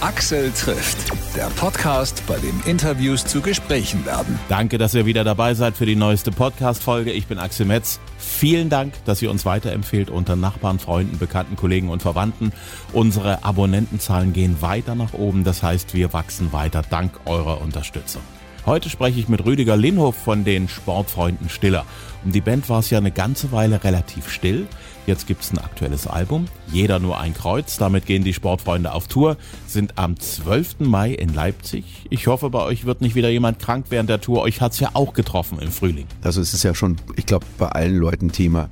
Axel 0.00 0.52
trifft, 0.52 0.96
der 1.34 1.46
Podcast, 1.56 2.22
bei 2.28 2.38
dem 2.38 2.62
Interviews 2.66 3.26
zu 3.26 3.40
Gesprächen 3.40 4.06
werden. 4.06 4.38
Danke, 4.48 4.78
dass 4.78 4.94
ihr 4.94 5.06
wieder 5.06 5.24
dabei 5.24 5.54
seid 5.54 5.76
für 5.76 5.86
die 5.86 5.96
neueste 5.96 6.30
Podcast-Folge. 6.30 7.10
Ich 7.10 7.26
bin 7.26 7.38
Axel 7.40 7.66
Metz. 7.66 7.98
Vielen 8.16 8.68
Dank, 8.68 8.94
dass 9.06 9.20
ihr 9.22 9.30
uns 9.30 9.44
weiterempfehlt 9.44 10.08
unter 10.08 10.36
Nachbarn, 10.36 10.78
Freunden, 10.78 11.18
Bekannten, 11.18 11.56
Kollegen 11.56 11.88
und 11.88 12.00
Verwandten. 12.00 12.52
Unsere 12.92 13.42
Abonnentenzahlen 13.42 14.32
gehen 14.32 14.62
weiter 14.62 14.94
nach 14.94 15.14
oben. 15.14 15.42
Das 15.42 15.64
heißt, 15.64 15.94
wir 15.94 16.12
wachsen 16.12 16.52
weiter 16.52 16.82
dank 16.88 17.18
eurer 17.24 17.60
Unterstützung. 17.60 18.22
Heute 18.66 18.90
spreche 18.90 19.18
ich 19.18 19.28
mit 19.28 19.44
Rüdiger 19.44 19.76
Linhof 19.76 20.14
von 20.14 20.44
den 20.44 20.68
Sportfreunden 20.68 21.48
Stiller. 21.48 21.84
Um 22.24 22.30
die 22.30 22.40
Band 22.40 22.68
war 22.68 22.78
es 22.80 22.90
ja 22.90 22.98
eine 22.98 23.10
ganze 23.10 23.50
Weile 23.50 23.82
relativ 23.82 24.30
still. 24.30 24.68
Jetzt 25.08 25.26
gibt 25.26 25.42
es 25.42 25.52
ein 25.52 25.58
aktuelles 25.58 26.06
Album, 26.06 26.48
Jeder 26.70 26.98
nur 26.98 27.18
ein 27.18 27.32
Kreuz. 27.32 27.78
Damit 27.78 28.04
gehen 28.04 28.24
die 28.24 28.34
Sportfreunde 28.34 28.92
auf 28.92 29.08
Tour, 29.08 29.38
sind 29.66 29.96
am 29.96 30.20
12. 30.20 30.80
Mai 30.80 31.14
in 31.14 31.32
Leipzig. 31.32 32.04
Ich 32.10 32.26
hoffe, 32.26 32.50
bei 32.50 32.62
euch 32.62 32.84
wird 32.84 33.00
nicht 33.00 33.14
wieder 33.14 33.30
jemand 33.30 33.58
krank 33.58 33.86
während 33.88 34.10
der 34.10 34.20
Tour. 34.20 34.42
Euch 34.42 34.60
hat 34.60 34.72
es 34.72 34.80
ja 34.80 34.90
auch 34.92 35.14
getroffen 35.14 35.60
im 35.60 35.70
Frühling. 35.70 36.06
Also 36.20 36.42
es 36.42 36.52
ist 36.52 36.62
ja 36.62 36.74
schon, 36.74 36.96
ich 37.16 37.24
glaube, 37.24 37.46
bei 37.56 37.70
allen 37.70 37.96
Leuten 37.96 38.32
Thema, 38.32 38.68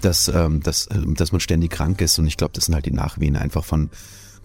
dass, 0.00 0.28
ähm, 0.28 0.62
dass, 0.62 0.88
dass 0.90 1.32
man 1.32 1.42
ständig 1.42 1.72
krank 1.72 2.00
ist. 2.00 2.18
Und 2.18 2.26
ich 2.26 2.38
glaube, 2.38 2.54
das 2.54 2.64
sind 2.64 2.74
halt 2.74 2.86
die 2.86 2.92
Nachwehen 2.92 3.36
einfach 3.36 3.62
von 3.62 3.90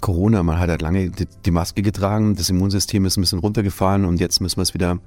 Corona. 0.01 0.43
Man 0.43 0.59
hat 0.59 0.67
halt 0.67 0.81
lange 0.81 1.11
die, 1.11 1.29
die 1.45 1.51
Maske 1.51 1.81
getragen, 1.81 2.35
das 2.35 2.49
Immunsystem 2.49 3.05
ist 3.05 3.15
ein 3.15 3.21
bisschen 3.21 3.39
runtergefahren 3.39 4.03
und 4.03 4.19
jetzt 4.19 4.41
müssen 4.41 4.57
wir 4.57 4.63
es 4.63 4.73
wieder 4.73 4.99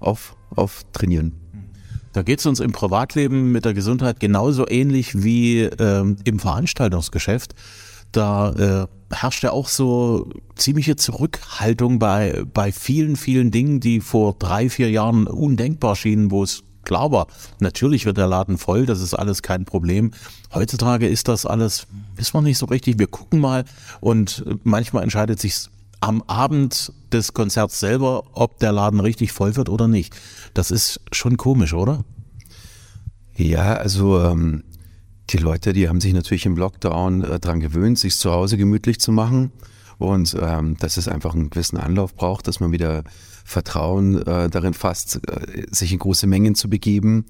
auf, 0.00 0.36
auf 0.54 0.82
trainieren. 0.92 1.41
Da 2.12 2.22
geht 2.22 2.40
es 2.40 2.46
uns 2.46 2.60
im 2.60 2.72
Privatleben 2.72 3.52
mit 3.52 3.64
der 3.64 3.74
Gesundheit 3.74 4.20
genauso 4.20 4.68
ähnlich 4.68 5.22
wie 5.22 5.62
ähm, 5.62 6.16
im 6.24 6.38
Veranstaltungsgeschäft. 6.38 7.54
Da 8.12 8.52
äh, 8.52 9.14
herrscht 9.14 9.42
ja 9.42 9.52
auch 9.52 9.68
so 9.68 10.30
ziemliche 10.54 10.96
Zurückhaltung 10.96 11.98
bei, 11.98 12.44
bei 12.52 12.70
vielen, 12.70 13.16
vielen 13.16 13.50
Dingen, 13.50 13.80
die 13.80 14.00
vor 14.00 14.34
drei, 14.38 14.68
vier 14.68 14.90
Jahren 14.90 15.26
undenkbar 15.26 15.96
schienen, 15.96 16.30
wo 16.30 16.42
es 16.42 16.62
klar 16.84 17.12
war, 17.12 17.26
natürlich 17.60 18.06
wird 18.06 18.18
der 18.18 18.26
Laden 18.26 18.58
voll, 18.58 18.86
das 18.86 19.00
ist 19.00 19.14
alles 19.14 19.42
kein 19.42 19.64
Problem. 19.64 20.10
Heutzutage 20.52 21.08
ist 21.08 21.28
das 21.28 21.46
alles, 21.46 21.86
wissen 22.16 22.34
wir 22.34 22.42
nicht 22.42 22.58
so 22.58 22.66
richtig, 22.66 22.98
wir 22.98 23.06
gucken 23.06 23.40
mal 23.40 23.64
und 24.00 24.44
manchmal 24.64 25.04
entscheidet 25.04 25.40
sich 25.40 25.54
am 26.02 26.22
Abend 26.22 26.92
des 27.12 27.32
Konzerts 27.32 27.78
selber, 27.78 28.24
ob 28.32 28.58
der 28.58 28.72
Laden 28.72 29.00
richtig 29.00 29.32
voll 29.32 29.54
wird 29.56 29.68
oder 29.68 29.86
nicht. 29.86 30.14
Das 30.52 30.70
ist 30.70 31.00
schon 31.12 31.36
komisch, 31.36 31.74
oder? 31.74 32.04
Ja, 33.36 33.74
also 33.74 34.20
ähm, 34.20 34.64
die 35.30 35.36
Leute, 35.38 35.72
die 35.72 35.88
haben 35.88 36.00
sich 36.00 36.12
natürlich 36.12 36.44
im 36.44 36.56
Lockdown 36.56 37.22
äh, 37.22 37.38
daran 37.38 37.60
gewöhnt, 37.60 37.98
sich 37.98 38.16
zu 38.16 38.32
Hause 38.32 38.56
gemütlich 38.56 38.98
zu 38.98 39.12
machen 39.12 39.52
und 39.98 40.36
ähm, 40.40 40.76
dass 40.78 40.96
es 40.96 41.06
einfach 41.06 41.34
einen 41.34 41.50
gewissen 41.50 41.78
Anlauf 41.78 42.14
braucht, 42.16 42.48
dass 42.48 42.58
man 42.58 42.72
wieder 42.72 43.04
Vertrauen 43.44 44.20
äh, 44.26 44.50
darin 44.50 44.74
fasst, 44.74 45.20
äh, 45.28 45.66
sich 45.70 45.92
in 45.92 46.00
große 46.00 46.26
Mengen 46.26 46.56
zu 46.56 46.68
begeben 46.68 47.26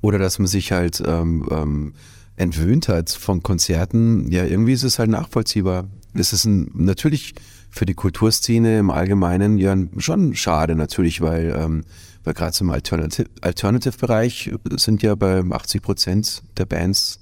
oder 0.00 0.18
dass 0.18 0.40
man 0.40 0.48
sich 0.48 0.72
halt 0.72 1.00
ähm, 1.06 1.46
ähm, 1.50 1.94
entwöhnt 2.36 2.88
hat 2.88 3.10
von 3.10 3.42
Konzerten. 3.42 4.30
Ja, 4.30 4.44
irgendwie 4.44 4.72
ist 4.72 4.84
es 4.84 4.98
halt 4.98 5.10
nachvollziehbar. 5.10 5.88
Es 6.14 6.32
ist 6.32 6.44
ein, 6.44 6.70
natürlich 6.74 7.34
für 7.70 7.86
die 7.86 7.94
Kulturszene 7.94 8.78
im 8.78 8.90
Allgemeinen 8.90 9.58
ja 9.58 9.76
schon 9.98 10.34
schade 10.34 10.74
natürlich, 10.76 11.20
weil, 11.20 11.54
ähm, 11.58 11.84
weil 12.24 12.34
gerade 12.34 12.52
zum 12.52 12.70
Alternative-Bereich 12.70 14.50
sind 14.76 15.02
ja 15.02 15.14
bei 15.14 15.40
80 15.40 15.82
Prozent 15.82 16.42
der 16.56 16.66
Bands 16.66 17.20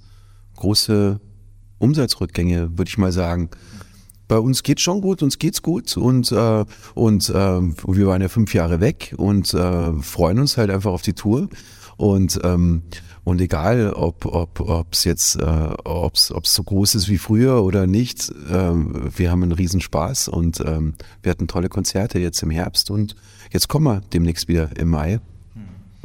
große 0.56 1.20
Umsatzrückgänge, 1.78 2.78
würde 2.78 2.88
ich 2.88 2.98
mal 2.98 3.12
sagen. 3.12 3.50
Bei 4.28 4.38
uns 4.38 4.62
geht 4.62 4.80
schon 4.80 5.00
gut, 5.00 5.22
uns 5.22 5.38
geht's 5.38 5.60
gut 5.60 5.96
und 5.96 6.32
äh, 6.32 6.64
und 6.94 7.28
äh, 7.28 7.34
wir 7.34 8.06
waren 8.06 8.22
ja 8.22 8.28
fünf 8.28 8.54
Jahre 8.54 8.80
weg 8.80 9.12
und 9.18 9.52
äh, 9.52 9.92
freuen 10.00 10.38
uns 10.38 10.56
halt 10.56 10.70
einfach 10.70 10.92
auf 10.92 11.02
die 11.02 11.12
Tour 11.12 11.48
und 11.98 12.40
ähm, 12.42 12.82
und 13.24 13.40
egal, 13.40 13.92
ob 13.92 14.26
ob 14.26 14.60
ob's 14.60 15.04
jetzt 15.04 15.36
äh, 15.36 15.74
ob's 15.84 16.30
ob's 16.30 16.54
so 16.54 16.62
groß 16.62 16.94
ist 16.94 17.08
wie 17.08 17.18
früher 17.18 17.64
oder 17.64 17.86
nicht, 17.86 18.28
äh, 18.28 18.52
wir 18.52 19.30
haben 19.30 19.42
einen 19.42 19.52
Riesenspaß 19.52 20.28
und 20.28 20.60
ähm, 20.60 20.94
wir 21.22 21.30
hatten 21.30 21.48
tolle 21.48 21.68
Konzerte 21.68 22.18
jetzt 22.18 22.42
im 22.42 22.50
Herbst 22.50 22.90
und 22.90 23.16
jetzt 23.50 23.68
kommen 23.68 23.86
wir 23.86 24.00
demnächst 24.12 24.48
wieder 24.48 24.76
im 24.76 24.90
Mai 24.90 25.20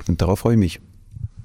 und 0.08 0.22
darauf 0.22 0.40
freue 0.40 0.53
ich 0.53 0.59
mich. 0.59 0.81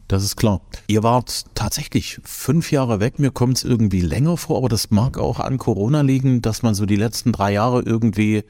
Das 0.06 0.22
ist 0.22 0.36
klar. 0.36 0.60
Ihr 0.86 1.02
wart 1.02 1.46
tatsächlich 1.54 2.20
fünf 2.24 2.70
Jahre 2.70 3.00
weg. 3.00 3.18
Mir 3.18 3.30
kommt 3.30 3.56
es 3.56 3.64
irgendwie 3.64 4.00
länger 4.00 4.36
vor, 4.36 4.58
aber 4.58 4.68
das 4.68 4.90
mag 4.90 5.18
auch 5.18 5.40
an 5.40 5.56
Corona 5.56 6.02
liegen, 6.02 6.42
dass 6.42 6.62
man 6.62 6.74
so 6.74 6.84
die 6.84 6.96
letzten 6.96 7.32
drei 7.32 7.52
Jahre 7.52 7.80
irgendwie, 7.82 8.44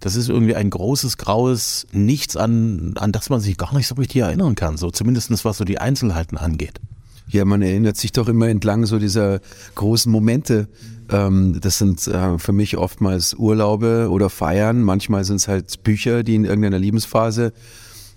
das 0.00 0.16
ist 0.16 0.28
irgendwie 0.28 0.54
ein 0.54 0.70
großes, 0.70 1.18
graues 1.18 1.86
Nichts, 1.92 2.36
an, 2.36 2.94
an 2.96 3.12
das 3.12 3.30
man 3.30 3.40
sich 3.40 3.56
gar 3.56 3.74
nicht 3.74 3.86
so 3.86 3.94
richtig 3.96 4.22
erinnern 4.22 4.54
kann. 4.54 4.76
So 4.76 4.90
zumindest 4.90 5.44
was 5.44 5.58
so 5.58 5.64
die 5.64 5.78
Einzelheiten 5.78 6.36
angeht. 6.36 6.80
Ja, 7.28 7.44
man 7.44 7.62
erinnert 7.62 7.96
sich 7.96 8.10
doch 8.10 8.28
immer 8.28 8.48
entlang 8.48 8.86
so 8.86 8.98
dieser 8.98 9.40
großen 9.76 10.10
Momente. 10.10 10.68
Ähm, 11.10 11.58
das 11.60 11.78
sind 11.78 12.06
äh, 12.08 12.38
für 12.38 12.52
mich 12.52 12.76
oftmals 12.76 13.34
Urlaube 13.34 14.08
oder 14.10 14.30
Feiern. 14.30 14.82
Manchmal 14.82 15.24
sind 15.24 15.36
es 15.36 15.46
halt 15.46 15.84
Bücher, 15.84 16.24
die 16.24 16.34
in 16.34 16.44
irgendeiner 16.44 16.78
Lebensphase 16.78 17.52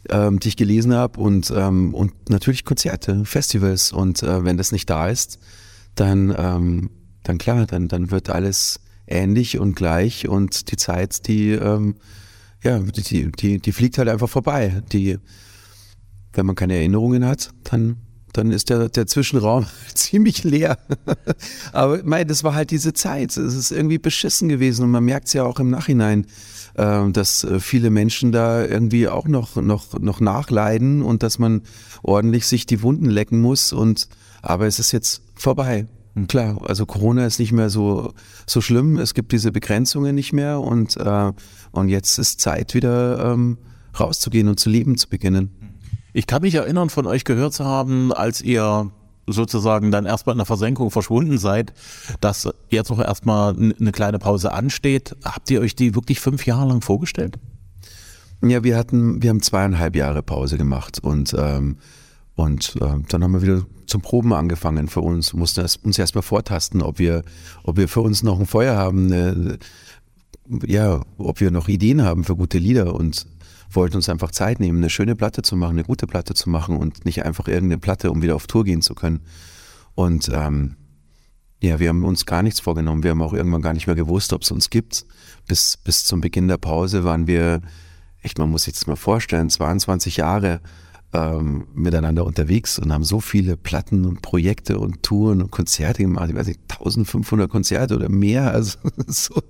ähm, 0.09 0.39
die 0.39 0.49
ich 0.49 0.57
gelesen 0.57 0.93
habe 0.93 1.19
und, 1.19 1.51
ähm, 1.55 1.93
und 1.93 2.29
natürlich 2.29 2.66
Konzerte, 2.66 3.25
Festivals. 3.25 3.91
Und 3.91 4.23
äh, 4.23 4.43
wenn 4.43 4.57
das 4.57 4.72
nicht 4.72 4.89
da 4.89 5.07
ist, 5.07 5.39
dann, 5.95 6.33
ähm, 6.38 6.89
dann 7.23 7.38
klar, 7.38 7.66
dann, 7.66 7.88
dann 7.88 8.11
wird 8.11 8.29
alles 8.29 8.79
ähnlich 9.08 9.59
und 9.59 9.75
gleich 9.75 10.28
und 10.28 10.72
die 10.72 10.78
Zeit, 10.78 11.28
die, 11.28 11.52
ähm, 11.52 11.96
ja, 12.64 12.80
die, 12.80 13.31
die, 13.31 13.59
die 13.59 13.72
fliegt 13.72 13.97
halt 13.97 14.09
einfach 14.09 14.30
vorbei. 14.30 14.81
Die, 14.91 15.18
wenn 16.34 16.46
man 16.46 16.56
keine 16.56 16.75
Erinnerungen 16.75 17.25
hat, 17.25 17.52
dann 17.64 17.97
dann 18.34 18.52
ist 18.52 18.69
der, 18.69 18.90
der 18.90 19.08
Zwischenraum 19.08 19.66
ziemlich 19.94 20.44
leer. 20.44 20.78
Aber 21.72 22.02
mei, 22.03 22.24
das 22.24 22.44
war 22.44 22.56
halt 22.56 22.72
diese 22.72 22.94
Zeit. 22.94 23.38
Es 23.38 23.56
ist 23.56 23.72
irgendwie 23.72 24.00
beschissen 24.00 24.50
gewesen 24.50 24.84
und 24.84 24.91
man 24.91 25.06
merkt 25.06 25.28
es 25.28 25.34
ja 25.34 25.44
auch 25.44 25.59
im 25.59 25.70
Nachhinein, 25.70 26.25
äh, 26.74 27.09
dass 27.12 27.47
viele 27.59 27.91
Menschen 27.91 28.31
da 28.31 28.66
irgendwie 28.66 29.08
auch 29.08 29.28
noch, 29.28 29.56
noch, 29.56 30.00
noch 30.00 30.20
nachleiden 30.20 31.03
und 31.03 31.24
dass 31.24 31.40
man 31.40 31.62
ordentlich 32.02 32.47
sich 32.47 32.66
die 32.66 32.81
Wunden 32.81 33.09
lecken 33.09 33.40
muss. 33.40 33.72
Und 33.72 34.09
aber 34.41 34.66
es 34.66 34.80
ist 34.80 34.91
jetzt 34.91 35.22
vorbei. 35.35 35.88
Hm. 36.16 36.28
Klar, 36.28 36.57
also 36.68 36.85
Corona 36.85 37.25
ist 37.25 37.40
nicht 37.40 37.51
mehr 37.51 37.69
so, 37.69 38.13
so 38.46 38.62
schlimm. 38.62 38.97
Es 38.97 39.13
gibt 39.13 39.31
diese 39.31 39.51
Begrenzungen 39.51 40.16
nicht 40.16 40.34
mehr 40.34 40.59
und, 40.59 40.97
äh, 40.97 41.31
und 41.72 41.90
jetzt 41.90 42.18
ist 42.18 42.40
Zeit, 42.41 42.74
wieder 42.74 43.34
ähm, 43.34 43.57
rauszugehen 44.00 44.47
und 44.47 44.59
zu 44.59 44.69
leben 44.69 44.97
zu 44.97 45.09
beginnen. 45.09 45.52
Ich 46.13 46.28
kann 46.28 46.44
mich 46.44 46.56
erinnern, 46.56 46.90
von 46.90 47.07
euch 47.07 47.25
gehört 47.25 47.53
zu 47.53 47.66
haben, 47.66 48.13
als 48.13 48.41
ihr 48.41 48.91
sozusagen 49.25 49.90
dann 49.90 50.06
erstmal 50.06 50.34
in 50.34 50.40
der 50.40 50.46
Versenkung 50.46 50.91
verschwunden 50.91 51.38
seid, 51.38 51.73
dass 52.19 52.47
jetzt 52.69 52.90
noch 52.90 53.00
erstmal 53.00 53.56
eine 53.56 53.91
kleine 53.91 54.19
Pause 54.19 54.52
ansteht. 54.52 55.16
Habt 55.23 55.50
ihr 55.50 55.62
euch 55.62 55.75
die 55.75 55.96
wirklich 55.96 56.19
fünf 56.19 56.46
Jahre 56.46 56.68
lang 56.68 56.81
vorgestellt? 56.81 57.40
Ja, 58.41 58.63
wir 58.63 58.78
hatten, 58.78 59.23
wir 59.23 59.29
haben 59.29 59.41
zweieinhalb 59.41 59.96
Jahre 59.96 60.22
Pause 60.22 60.57
gemacht 60.57 61.00
und 61.02 61.34
ähm, 61.38 61.78
und 62.35 62.75
äh, 62.81 63.00
dann 63.09 63.23
haben 63.23 63.34
wir 63.34 63.41
wieder 63.41 63.66
zum 63.93 64.01
Proben 64.01 64.33
angefangen 64.33 64.87
für 64.87 65.01
uns, 65.01 65.33
mussten 65.33 65.67
uns 65.83 65.99
erstmal 65.99 66.23
vortasten, 66.23 66.81
ob 66.81 66.97
wir, 66.97 67.21
ob 67.61 67.77
wir 67.77 67.87
für 67.87 68.01
uns 68.01 68.23
noch 68.23 68.39
ein 68.39 68.47
Feuer 68.47 68.75
haben, 68.75 69.11
äh, 69.11 69.57
ja, 70.65 71.03
ob 71.19 71.39
wir 71.39 71.51
noch 71.51 71.67
Ideen 71.67 72.01
haben 72.01 72.23
für 72.23 72.35
gute 72.35 72.57
Lieder 72.57 72.95
und 72.95 73.27
wollten 73.69 73.97
uns 73.97 74.09
einfach 74.09 74.31
Zeit 74.31 74.59
nehmen, 74.59 74.79
eine 74.79 74.89
schöne 74.89 75.15
Platte 75.15 75.43
zu 75.43 75.55
machen, 75.55 75.73
eine 75.73 75.83
gute 75.83 76.07
Platte 76.07 76.33
zu 76.33 76.49
machen 76.49 76.75
und 76.75 77.05
nicht 77.05 77.23
einfach 77.23 77.47
irgendeine 77.47 77.77
Platte, 77.77 78.09
um 78.09 78.23
wieder 78.23 78.35
auf 78.35 78.47
Tour 78.47 78.63
gehen 78.63 78.81
zu 78.81 78.95
können. 78.95 79.19
Und 79.93 80.31
ähm, 80.33 80.75
ja, 81.61 81.79
wir 81.79 81.89
haben 81.89 82.03
uns 82.03 82.25
gar 82.25 82.41
nichts 82.41 82.59
vorgenommen. 82.59 83.03
Wir 83.03 83.11
haben 83.11 83.21
auch 83.21 83.33
irgendwann 83.33 83.61
gar 83.61 83.73
nicht 83.73 83.85
mehr 83.85 83.95
gewusst, 83.95 84.34
ob 84.34 84.41
es 84.41 84.49
uns 84.49 84.72
gibt. 84.72 85.05
Bis, 85.47 85.78
bis 85.78 86.03
zum 86.03 86.19
Beginn 86.19 86.47
der 86.47 86.57
Pause 86.57 87.03
waren 87.03 87.28
wir, 87.28 87.61
echt, 88.23 88.39
man 88.39 88.49
muss 88.49 88.63
sich 88.63 88.73
das 88.73 88.87
mal 88.87 88.96
vorstellen, 88.96 89.51
22 89.51 90.17
Jahre 90.17 90.61
ähm, 91.13 91.67
miteinander 91.75 92.25
unterwegs 92.25 92.79
und 92.79 92.91
haben 92.91 93.03
so 93.03 93.19
viele 93.19 93.55
Platten 93.55 94.05
und 94.05 94.21
Projekte 94.21 94.79
und 94.79 95.03
Touren 95.03 95.43
und 95.43 95.51
Konzerte 95.51 96.01
gemacht. 96.01 96.29
Ich 96.29 96.35
weiß 96.35 96.47
nicht, 96.47 96.59
1500 96.69 97.49
Konzerte 97.49 97.95
oder 97.95 98.09
mehr. 98.09 98.51
Also 98.51 98.79
so, 99.07 99.41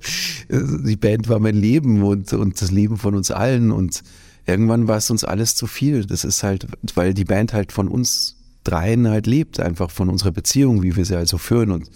die 0.49 0.97
Band 0.97 1.29
war 1.29 1.39
mein 1.39 1.55
Leben 1.55 2.03
und, 2.03 2.33
und 2.33 2.61
das 2.61 2.71
Leben 2.71 2.97
von 2.97 3.15
uns 3.15 3.31
allen. 3.31 3.71
Und 3.71 4.03
irgendwann 4.45 4.87
war 4.89 4.97
es 4.97 5.09
uns 5.09 5.23
alles 5.23 5.55
zu 5.55 5.67
viel. 5.67 6.05
Das 6.05 6.25
ist 6.25 6.43
halt, 6.43 6.67
weil 6.95 7.13
die 7.13 7.25
Band 7.25 7.53
halt 7.53 7.71
von 7.71 7.87
uns 7.87 8.35
dreien 8.65 9.07
halt 9.07 9.25
lebt, 9.25 9.59
einfach 9.59 9.89
von 9.89 10.09
unserer 10.09 10.31
Beziehung, 10.31 10.83
wie 10.83 10.95
wir 10.95 11.05
sie 11.05 11.15
also 11.15 11.37
führen. 11.37 11.71
Und 11.71 11.89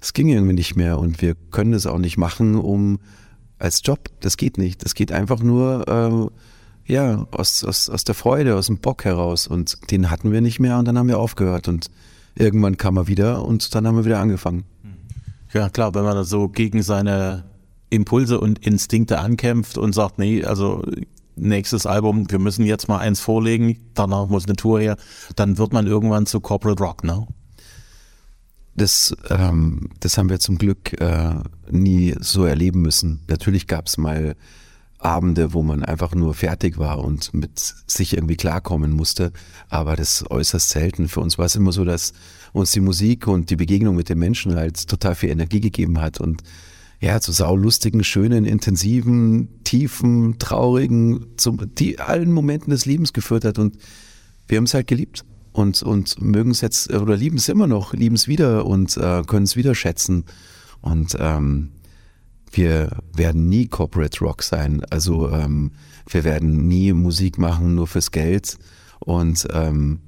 es 0.00 0.12
ging 0.12 0.28
irgendwie 0.28 0.54
nicht 0.54 0.74
mehr. 0.74 0.98
Und 0.98 1.22
wir 1.22 1.36
können 1.52 1.74
es 1.74 1.86
auch 1.86 1.98
nicht 1.98 2.16
machen, 2.16 2.56
um 2.56 2.98
als 3.60 3.82
Job. 3.84 4.08
Das 4.20 4.36
geht 4.36 4.58
nicht. 4.58 4.84
Das 4.84 4.94
geht 4.94 5.12
einfach 5.12 5.40
nur. 5.40 6.30
Äh, 6.32 6.49
ja, 6.90 7.26
aus, 7.30 7.64
aus, 7.64 7.88
aus 7.88 8.04
der 8.04 8.14
Freude, 8.14 8.56
aus 8.56 8.66
dem 8.66 8.78
Bock 8.78 9.04
heraus. 9.04 9.46
Und 9.46 9.90
den 9.90 10.10
hatten 10.10 10.32
wir 10.32 10.40
nicht 10.40 10.60
mehr 10.60 10.78
und 10.78 10.86
dann 10.86 10.98
haben 10.98 11.08
wir 11.08 11.18
aufgehört. 11.18 11.68
Und 11.68 11.90
irgendwann 12.34 12.76
kam 12.76 12.96
er 12.96 13.06
wieder 13.06 13.44
und 13.44 13.74
dann 13.74 13.86
haben 13.86 13.96
wir 13.96 14.04
wieder 14.04 14.20
angefangen. 14.20 14.64
Ja, 15.52 15.68
klar, 15.68 15.94
wenn 15.94 16.04
man 16.04 16.24
so 16.24 16.48
gegen 16.48 16.82
seine 16.82 17.44
Impulse 17.90 18.40
und 18.40 18.64
Instinkte 18.64 19.18
ankämpft 19.18 19.78
und 19.78 19.94
sagt, 19.94 20.18
nee, 20.18 20.44
also 20.44 20.82
nächstes 21.36 21.86
Album, 21.86 22.30
wir 22.30 22.38
müssen 22.38 22.64
jetzt 22.64 22.88
mal 22.88 22.98
eins 22.98 23.20
vorlegen, 23.20 23.78
danach 23.94 24.28
muss 24.28 24.46
eine 24.46 24.56
Tour 24.56 24.80
her, 24.80 24.96
dann 25.36 25.58
wird 25.58 25.72
man 25.72 25.86
irgendwann 25.86 26.26
zu 26.26 26.40
Corporate 26.40 26.82
Rock, 26.82 27.04
ne? 27.04 27.26
Das, 28.76 29.14
ähm, 29.28 29.90
das 29.98 30.16
haben 30.16 30.30
wir 30.30 30.38
zum 30.38 30.56
Glück 30.56 30.98
äh, 31.00 31.34
nie 31.70 32.14
so 32.20 32.44
erleben 32.44 32.82
müssen. 32.82 33.20
Natürlich 33.28 33.66
gab 33.66 33.88
es 33.88 33.98
mal 33.98 34.36
Abende, 35.00 35.54
wo 35.54 35.62
man 35.62 35.82
einfach 35.82 36.14
nur 36.14 36.34
fertig 36.34 36.78
war 36.78 37.02
und 37.02 37.32
mit 37.32 37.58
sich 37.86 38.14
irgendwie 38.14 38.36
klarkommen 38.36 38.92
musste, 38.92 39.32
aber 39.68 39.96
das 39.96 40.30
äußerst 40.30 40.68
selten. 40.68 41.08
Für 41.08 41.20
uns 41.20 41.38
war 41.38 41.46
es 41.46 41.56
immer 41.56 41.72
so, 41.72 41.84
dass 41.84 42.12
uns 42.52 42.72
die 42.72 42.80
Musik 42.80 43.26
und 43.26 43.50
die 43.50 43.56
Begegnung 43.56 43.96
mit 43.96 44.08
den 44.08 44.18
Menschen 44.18 44.54
halt 44.54 44.88
total 44.88 45.14
viel 45.14 45.30
Energie 45.30 45.60
gegeben 45.60 46.00
hat. 46.00 46.20
Und 46.20 46.42
ja, 47.00 47.20
zu 47.20 47.32
saulustigen, 47.32 48.04
schönen, 48.04 48.44
intensiven, 48.44 49.48
tiefen, 49.64 50.38
traurigen, 50.38 51.26
zum, 51.36 51.74
die 51.74 51.98
allen 51.98 52.30
Momenten 52.30 52.70
des 52.70 52.84
Lebens 52.84 53.14
geführt 53.14 53.44
hat. 53.44 53.58
Und 53.58 53.78
wir 54.48 54.58
haben 54.58 54.64
es 54.64 54.74
halt 54.74 54.86
geliebt. 54.86 55.24
Und, 55.52 55.82
und 55.82 56.20
mögen 56.20 56.52
es 56.52 56.60
jetzt 56.60 56.92
oder 56.92 57.16
lieben 57.16 57.38
es 57.38 57.48
immer 57.48 57.66
noch, 57.66 57.92
lieben 57.92 58.14
es 58.14 58.28
wieder 58.28 58.66
und 58.66 58.96
äh, 58.96 59.22
können 59.26 59.44
es 59.44 59.56
wieder 59.56 59.74
schätzen. 59.74 60.24
Und 60.80 61.16
ähm, 61.18 61.70
wir 62.50 62.90
werden 63.14 63.48
nie 63.48 63.66
Corporate 63.68 64.18
Rock 64.20 64.42
sein, 64.42 64.84
also 64.90 65.30
ähm, 65.30 65.72
wir 66.08 66.24
werden 66.24 66.66
nie 66.66 66.92
Musik 66.92 67.38
machen 67.38 67.74
nur 67.74 67.86
fürs 67.86 68.10
Geld 68.10 68.58
und 69.00 69.46
ähm, 69.52 70.00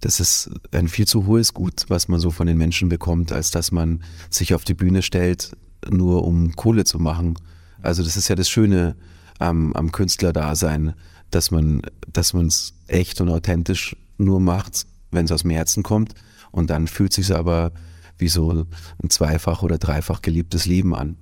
das 0.00 0.20
ist 0.20 0.50
ein 0.70 0.88
viel 0.88 1.06
zu 1.06 1.24
hohes 1.26 1.54
Gut, 1.54 1.86
was 1.88 2.08
man 2.08 2.20
so 2.20 2.30
von 2.30 2.46
den 2.46 2.58
Menschen 2.58 2.90
bekommt, 2.90 3.32
als 3.32 3.50
dass 3.50 3.72
man 3.72 4.02
sich 4.28 4.54
auf 4.54 4.64
die 4.64 4.74
Bühne 4.74 5.00
stellt, 5.00 5.56
nur 5.88 6.24
um 6.26 6.54
Kohle 6.56 6.84
zu 6.84 6.98
machen. 6.98 7.38
Also 7.80 8.02
das 8.02 8.16
ist 8.18 8.28
ja 8.28 8.34
das 8.34 8.50
Schöne 8.50 8.96
am, 9.38 9.72
am 9.72 9.92
Künstlerdasein, 9.92 10.92
dass 11.30 11.50
man, 11.50 11.82
dass 12.12 12.34
es 12.34 12.74
echt 12.86 13.20
und 13.22 13.30
authentisch 13.30 13.96
nur 14.18 14.40
macht, 14.40 14.86
wenn 15.10 15.24
es 15.24 15.32
aus 15.32 15.42
dem 15.42 15.50
Herzen 15.52 15.82
kommt. 15.82 16.14
Und 16.50 16.68
dann 16.68 16.86
fühlt 16.86 17.14
sich 17.14 17.34
aber 17.34 17.72
wie 18.18 18.28
so 18.28 18.66
ein 19.02 19.10
zweifach 19.10 19.62
oder 19.62 19.78
dreifach 19.78 20.20
geliebtes 20.22 20.66
Leben 20.66 20.94
an. 20.94 21.16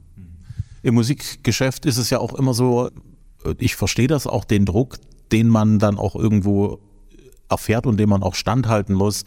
Im 0.83 0.95
Musikgeschäft 0.95 1.87
ist 1.87 1.99
es 1.99 2.11
ja 2.11 2.19
auch 2.19 2.35
immer 2.35 2.55
so, 2.55 2.91
ich 3.59 3.77
verstehe 3.77 4.09
das 4.09 4.27
auch, 4.27 4.45
den 4.45 4.65
Druck, 4.67 4.99
den 5.31 5.49
man 5.49 5.79
dann 5.79 5.99
auch 5.99 6.17
irgendwo 6.17 6.81
erfährt 7.49 7.87
und 7.87 7.99
den 7.99 8.09
man 8.09 8.23
auch 8.23 8.35
standhalten 8.35 8.95
muss. 8.95 9.25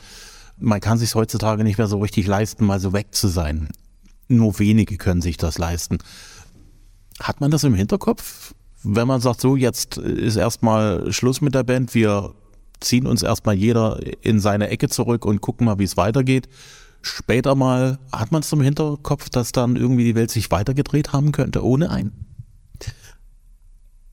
Man 0.58 0.80
kann 0.80 0.98
sich 0.98 1.14
heutzutage 1.16 1.64
nicht 1.64 1.78
mehr 1.78 1.88
so 1.88 2.00
richtig 2.00 2.28
leisten, 2.28 2.66
mal 2.66 2.80
so 2.80 2.94
weg 2.94 3.08
zu 3.12 3.28
sein 3.28 3.70
nur 4.28 4.58
wenige 4.60 4.98
können 4.98 5.22
sich 5.22 5.38
das 5.38 5.58
leisten. 5.58 6.00
Hat 7.20 7.42
man 7.42 7.52
das 7.52 7.64
im 7.64 7.76
Hinterkopf, 7.76 8.54
wenn 8.84 9.08
man 9.08 9.22
sagt, 9.22 9.42
so 9.42 9.56
jetzt 9.56 9.98
ist 9.98 10.36
erstmal 10.36 11.12
Schluss 11.12 11.42
mit 11.42 11.56
der 11.56 11.64
Band, 11.64 11.94
wir 11.96 12.34
ziehen 12.80 13.08
uns 13.08 13.24
erstmal 13.24 13.56
jeder 13.56 14.00
in 14.22 14.40
seine 14.40 14.70
Ecke 14.70 14.90
zurück 14.90 15.26
und 15.26 15.42
gucken 15.42 15.66
mal, 15.66 15.80
wie 15.80 15.86
es 15.86 15.98
weitergeht. 15.98 16.50
Später 17.06 17.56
mal 17.56 18.00
hat 18.12 18.32
man 18.32 18.42
es 18.42 18.52
im 18.52 18.62
Hinterkopf, 18.62 19.30
dass 19.30 19.52
dann 19.52 19.76
irgendwie 19.76 20.04
die 20.04 20.16
Welt 20.16 20.32
sich 20.32 20.52
weitergedreht 20.52 21.14
haben 21.14 21.32
könnte, 21.32 21.64
ohne 21.64 21.92
einen? 21.92 22.12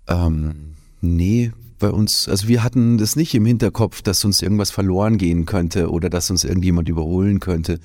Ähm, 0.08 0.74
nee, 1.00 1.52
bei 1.78 1.90
uns, 1.90 2.28
also 2.28 2.48
wir 2.48 2.62
hatten 2.62 2.98
das 2.98 3.16
nicht 3.16 3.34
im 3.34 3.46
Hinterkopf, 3.46 4.02
dass 4.02 4.24
uns 4.24 4.42
irgendwas 4.42 4.70
verloren 4.70 5.16
gehen 5.18 5.46
könnte 5.46 5.90
oder 5.90 6.10
dass 6.10 6.30
uns 6.30 6.44
irgendjemand 6.44 6.88
überholen 6.88 7.40
könnte 7.40 7.80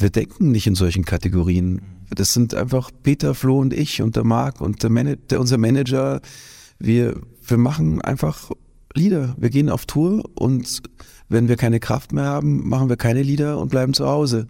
wir 0.00 0.10
denken 0.10 0.50
nicht 0.50 0.66
in 0.66 0.74
solchen 0.74 1.04
Kategorien. 1.04 1.82
Das 2.14 2.32
sind 2.32 2.54
einfach 2.54 2.90
Peter, 3.02 3.34
Flo 3.34 3.60
und 3.60 3.72
ich 3.72 4.02
und 4.02 4.16
der 4.16 4.24
Marc 4.24 4.60
und 4.60 4.82
der 4.82 4.90
Man 4.90 5.16
der, 5.30 5.40
unser 5.40 5.58
Manager. 5.58 6.20
Wir, 6.78 7.20
wir 7.46 7.58
machen 7.58 8.00
einfach 8.00 8.50
Lieder. 8.94 9.36
Wir 9.38 9.50
gehen 9.50 9.68
auf 9.68 9.86
Tour 9.86 10.24
und 10.34 10.82
wenn 11.30 11.48
wir 11.48 11.56
keine 11.56 11.80
Kraft 11.80 12.12
mehr 12.12 12.24
haben, 12.24 12.68
machen 12.68 12.88
wir 12.88 12.96
keine 12.96 13.22
Lieder 13.22 13.58
und 13.58 13.70
bleiben 13.70 13.94
zu 13.94 14.06
Hause. 14.06 14.48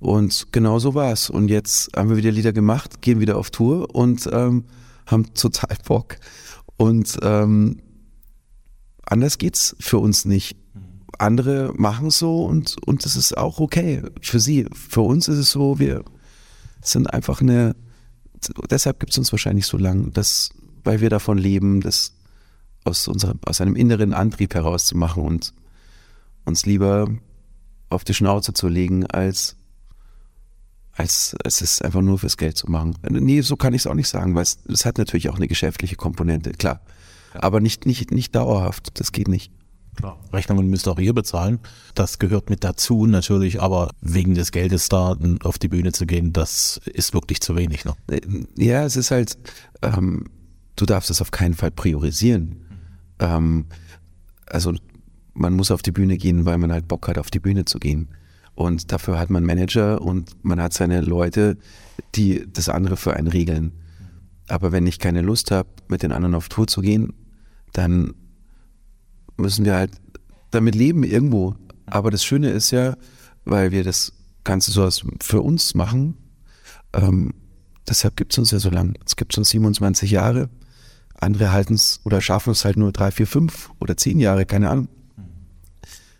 Und 0.00 0.48
genau 0.52 0.78
so 0.78 0.94
war's. 0.94 1.30
Und 1.30 1.48
jetzt 1.48 1.96
haben 1.96 2.10
wir 2.10 2.16
wieder 2.16 2.30
Lieder 2.30 2.52
gemacht, 2.52 3.00
gehen 3.00 3.20
wieder 3.20 3.38
auf 3.38 3.50
Tour 3.50 3.94
und 3.94 4.28
ähm, 4.32 4.64
haben 5.06 5.32
total 5.32 5.76
Bock. 5.86 6.16
Und 6.76 7.18
ähm, 7.22 7.78
anders 9.04 9.38
geht's 9.38 9.74
für 9.80 9.98
uns 9.98 10.24
nicht 10.24 10.56
andere 11.18 11.72
machen 11.76 12.10
so 12.10 12.44
und, 12.44 12.76
und 12.86 13.04
das 13.04 13.16
ist 13.16 13.36
auch 13.36 13.58
okay 13.58 14.02
für 14.20 14.38
sie. 14.38 14.66
Für 14.72 15.00
uns 15.00 15.26
ist 15.26 15.38
es 15.38 15.50
so, 15.50 15.78
wir 15.78 16.04
sind 16.80 17.12
einfach 17.12 17.40
eine, 17.40 17.74
deshalb 18.70 19.00
gibt 19.00 19.12
es 19.12 19.18
uns 19.18 19.32
wahrscheinlich 19.32 19.66
so 19.66 19.78
lang, 19.78 20.12
dass, 20.12 20.50
weil 20.84 21.00
wir 21.00 21.10
davon 21.10 21.38
leben, 21.38 21.80
das 21.80 22.12
aus, 22.84 23.08
unserem, 23.08 23.40
aus 23.44 23.60
einem 23.60 23.74
inneren 23.74 24.12
Antrieb 24.12 24.54
herauszumachen 24.54 25.24
und 25.24 25.54
uns 26.48 26.66
lieber 26.66 27.08
auf 27.90 28.04
die 28.04 28.14
Schnauze 28.14 28.52
zu 28.52 28.68
legen, 28.68 29.06
als, 29.06 29.56
als, 30.92 31.36
als 31.44 31.60
es 31.60 31.80
einfach 31.80 32.02
nur 32.02 32.18
fürs 32.18 32.36
Geld 32.36 32.56
zu 32.56 32.70
machen. 32.70 32.96
Nee, 33.08 33.40
so 33.42 33.56
kann 33.56 33.74
ich 33.74 33.82
es 33.82 33.86
auch 33.86 33.94
nicht 33.94 34.08
sagen, 34.08 34.34
weil 34.34 34.42
es, 34.42 34.58
es 34.68 34.84
hat 34.84 34.98
natürlich 34.98 35.28
auch 35.28 35.36
eine 35.36 35.48
geschäftliche 35.48 35.96
Komponente, 35.96 36.50
klar. 36.52 36.80
Aber 37.34 37.60
nicht, 37.60 37.86
nicht, 37.86 38.10
nicht 38.10 38.34
dauerhaft, 38.34 38.98
das 39.00 39.12
geht 39.12 39.28
nicht. 39.28 39.52
Klar. 39.96 40.16
Rechnungen 40.32 40.68
müsst 40.68 40.86
auch 40.86 40.98
ihr 41.00 41.12
bezahlen. 41.12 41.58
Das 41.94 42.20
gehört 42.20 42.50
mit 42.50 42.62
dazu 42.62 43.06
natürlich, 43.06 43.60
aber 43.60 43.90
wegen 44.00 44.34
des 44.34 44.52
Geldes 44.52 44.88
da 44.88 45.16
auf 45.42 45.58
die 45.58 45.66
Bühne 45.66 45.90
zu 45.90 46.06
gehen, 46.06 46.32
das 46.32 46.80
ist 46.84 47.14
wirklich 47.14 47.40
zu 47.40 47.56
wenig. 47.56 47.84
Ne? 47.84 47.94
Ja, 48.56 48.84
es 48.84 48.94
ist 48.94 49.10
halt, 49.10 49.36
ähm, 49.82 50.26
du 50.76 50.86
darfst 50.86 51.10
es 51.10 51.20
auf 51.20 51.32
keinen 51.32 51.54
Fall 51.54 51.72
priorisieren. 51.72 52.64
Ähm, 53.18 53.66
also 54.46 54.72
man 55.38 55.54
muss 55.54 55.70
auf 55.70 55.82
die 55.82 55.92
Bühne 55.92 56.16
gehen, 56.16 56.44
weil 56.44 56.58
man 56.58 56.72
halt 56.72 56.88
Bock 56.88 57.08
hat, 57.08 57.18
auf 57.18 57.30
die 57.30 57.40
Bühne 57.40 57.64
zu 57.64 57.78
gehen. 57.78 58.08
Und 58.54 58.90
dafür 58.90 59.18
hat 59.18 59.30
man 59.30 59.44
Manager 59.44 60.00
und 60.02 60.44
man 60.44 60.60
hat 60.60 60.72
seine 60.72 61.00
Leute, 61.00 61.56
die 62.16 62.44
das 62.52 62.68
andere 62.68 62.96
für 62.96 63.14
einen 63.14 63.28
regeln. 63.28 63.72
Aber 64.48 64.72
wenn 64.72 64.86
ich 64.86 64.98
keine 64.98 65.22
Lust 65.22 65.50
habe, 65.50 65.68
mit 65.88 66.02
den 66.02 66.12
anderen 66.12 66.34
auf 66.34 66.48
Tour 66.48 66.66
zu 66.66 66.80
gehen, 66.80 67.12
dann 67.72 68.14
müssen 69.36 69.64
wir 69.64 69.76
halt 69.76 69.92
damit 70.50 70.74
leben 70.74 71.04
irgendwo. 71.04 71.54
Aber 71.86 72.10
das 72.10 72.24
Schöne 72.24 72.50
ist 72.50 72.70
ja, 72.72 72.96
weil 73.44 73.70
wir 73.70 73.84
das 73.84 74.12
Ganze 74.42 74.72
so 74.72 74.88
für 75.20 75.40
uns 75.42 75.74
machen, 75.74 76.16
ähm, 76.94 77.32
deshalb 77.88 78.16
gibt 78.16 78.32
es 78.32 78.38
uns 78.38 78.50
ja 78.50 78.58
so 78.58 78.70
lang. 78.70 78.94
Es 79.06 79.16
gibt 79.16 79.36
uns 79.38 79.50
27 79.50 80.10
Jahre. 80.10 80.48
Andere 81.14 81.52
halten 81.52 81.74
es 81.74 82.00
oder 82.04 82.20
schaffen 82.20 82.50
es 82.50 82.64
halt 82.64 82.76
nur 82.76 82.92
drei, 82.92 83.10
vier, 83.10 83.26
fünf 83.26 83.70
oder 83.78 83.96
zehn 83.96 84.18
Jahre, 84.18 84.46
keine 84.46 84.70
Ahnung. 84.70 84.88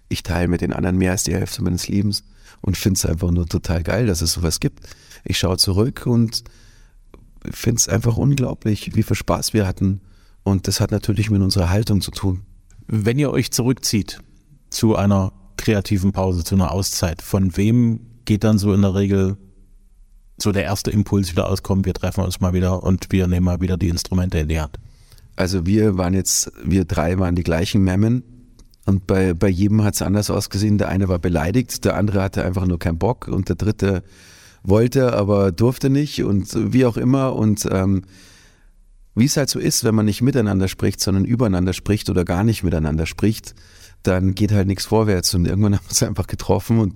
Ich 0.08 0.22
teile 0.22 0.48
mit 0.48 0.60
den 0.60 0.72
anderen 0.72 0.96
mehr 0.96 1.12
als 1.12 1.24
die 1.24 1.34
Hälfte 1.34 1.62
meines 1.62 1.88
Lebens 1.88 2.24
und 2.60 2.76
finde 2.76 2.98
es 2.98 3.06
einfach 3.06 3.30
nur 3.30 3.46
total 3.46 3.82
geil, 3.82 4.06
dass 4.06 4.22
es 4.22 4.32
sowas 4.32 4.60
gibt. 4.60 4.80
Ich 5.24 5.38
schaue 5.38 5.58
zurück 5.58 6.06
und 6.06 6.44
finde 7.44 7.76
es 7.76 7.88
einfach 7.88 8.16
unglaublich, 8.16 8.94
wie 8.94 9.02
viel 9.02 9.16
Spaß 9.16 9.52
wir 9.52 9.66
hatten. 9.66 10.00
Und 10.42 10.66
das 10.66 10.80
hat 10.80 10.90
natürlich 10.90 11.30
mit 11.30 11.42
unserer 11.42 11.70
Haltung 11.70 12.00
zu 12.00 12.10
tun. 12.10 12.42
Wenn 12.86 13.18
ihr 13.18 13.30
euch 13.30 13.50
zurückzieht 13.50 14.20
zu 14.70 14.96
einer 14.96 15.32
kreativen 15.56 16.12
Pause, 16.12 16.44
zu 16.44 16.54
einer 16.54 16.72
Auszeit, 16.72 17.20
von 17.20 17.56
wem 17.56 18.00
geht 18.24 18.44
dann 18.44 18.58
so 18.58 18.72
in 18.72 18.82
der 18.82 18.94
Regel 18.94 19.36
so 20.38 20.52
der 20.52 20.64
erste 20.64 20.90
Impuls 20.90 21.32
wieder 21.32 21.48
auskommen, 21.48 21.84
wir 21.84 21.94
treffen 21.94 22.24
uns 22.24 22.40
mal 22.40 22.52
wieder 22.52 22.82
und 22.82 23.08
wir 23.10 23.26
nehmen 23.26 23.44
mal 23.44 23.60
wieder 23.60 23.76
die 23.76 23.88
Instrumente 23.88 24.38
in 24.38 24.48
die 24.48 24.60
Hand? 24.60 24.78
Also 25.36 25.66
wir 25.66 25.98
waren 25.98 26.14
jetzt, 26.14 26.50
wir 26.64 26.84
drei 26.84 27.18
waren 27.18 27.34
die 27.34 27.42
gleichen 27.42 27.82
Memmen 27.82 28.22
und 28.88 29.06
bei, 29.06 29.34
bei 29.34 29.48
jedem 29.48 29.84
hat 29.84 29.94
es 29.94 30.02
anders 30.02 30.30
ausgesehen. 30.30 30.78
Der 30.78 30.88
eine 30.88 31.08
war 31.08 31.18
beleidigt, 31.18 31.84
der 31.84 31.94
andere 31.94 32.22
hatte 32.22 32.42
einfach 32.42 32.66
nur 32.66 32.78
keinen 32.78 32.98
Bock 32.98 33.28
und 33.28 33.50
der 33.50 33.56
dritte 33.56 34.02
wollte, 34.62 35.12
aber 35.12 35.52
durfte 35.52 35.90
nicht 35.90 36.24
und 36.24 36.72
wie 36.72 36.86
auch 36.86 36.96
immer 36.96 37.36
und 37.36 37.68
ähm, 37.70 38.04
wie 39.14 39.26
es 39.26 39.36
halt 39.36 39.50
so 39.50 39.58
ist, 39.58 39.84
wenn 39.84 39.94
man 39.94 40.06
nicht 40.06 40.22
miteinander 40.22 40.68
spricht, 40.68 41.00
sondern 41.00 41.26
übereinander 41.26 41.74
spricht 41.74 42.08
oder 42.08 42.24
gar 42.24 42.44
nicht 42.44 42.62
miteinander 42.62 43.04
spricht, 43.04 43.54
dann 44.04 44.34
geht 44.34 44.52
halt 44.52 44.66
nichts 44.66 44.86
vorwärts. 44.86 45.34
Und 45.34 45.46
irgendwann 45.46 45.74
haben 45.76 45.84
wir 45.84 45.90
uns 45.90 46.02
einfach 46.02 46.26
getroffen 46.26 46.78
und 46.80 46.94